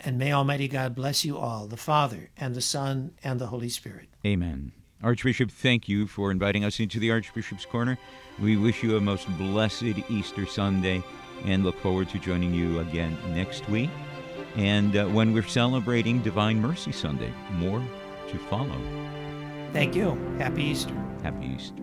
And 0.00 0.18
may 0.18 0.32
Almighty 0.32 0.68
God 0.68 0.94
bless 0.94 1.24
you 1.24 1.38
all, 1.38 1.66
the 1.66 1.76
Father, 1.76 2.30
and 2.36 2.54
the 2.54 2.60
Son, 2.60 3.12
and 3.22 3.40
the 3.40 3.46
Holy 3.46 3.68
Spirit. 3.68 4.08
Amen. 4.26 4.72
Archbishop, 5.02 5.50
thank 5.50 5.88
you 5.88 6.06
for 6.06 6.30
inviting 6.30 6.64
us 6.64 6.80
into 6.80 6.98
the 6.98 7.10
Archbishop's 7.10 7.66
Corner. 7.66 7.98
We 8.40 8.56
wish 8.56 8.82
you 8.82 8.96
a 8.96 9.00
most 9.00 9.28
blessed 9.36 9.98
Easter 10.08 10.46
Sunday 10.46 11.02
and 11.44 11.64
look 11.64 11.78
forward 11.80 12.08
to 12.10 12.18
joining 12.18 12.54
you 12.54 12.80
again 12.80 13.16
next 13.34 13.68
week. 13.68 13.90
And 14.56 14.96
uh, 14.96 15.06
when 15.06 15.32
we're 15.32 15.42
celebrating 15.42 16.22
Divine 16.22 16.60
Mercy 16.60 16.92
Sunday, 16.92 17.32
more 17.52 17.82
to 18.28 18.38
follow. 18.38 18.78
Thank 19.72 19.94
you. 19.94 20.16
Happy 20.38 20.62
Easter. 20.64 20.94
Happy 21.22 21.46
Easter. 21.56 21.74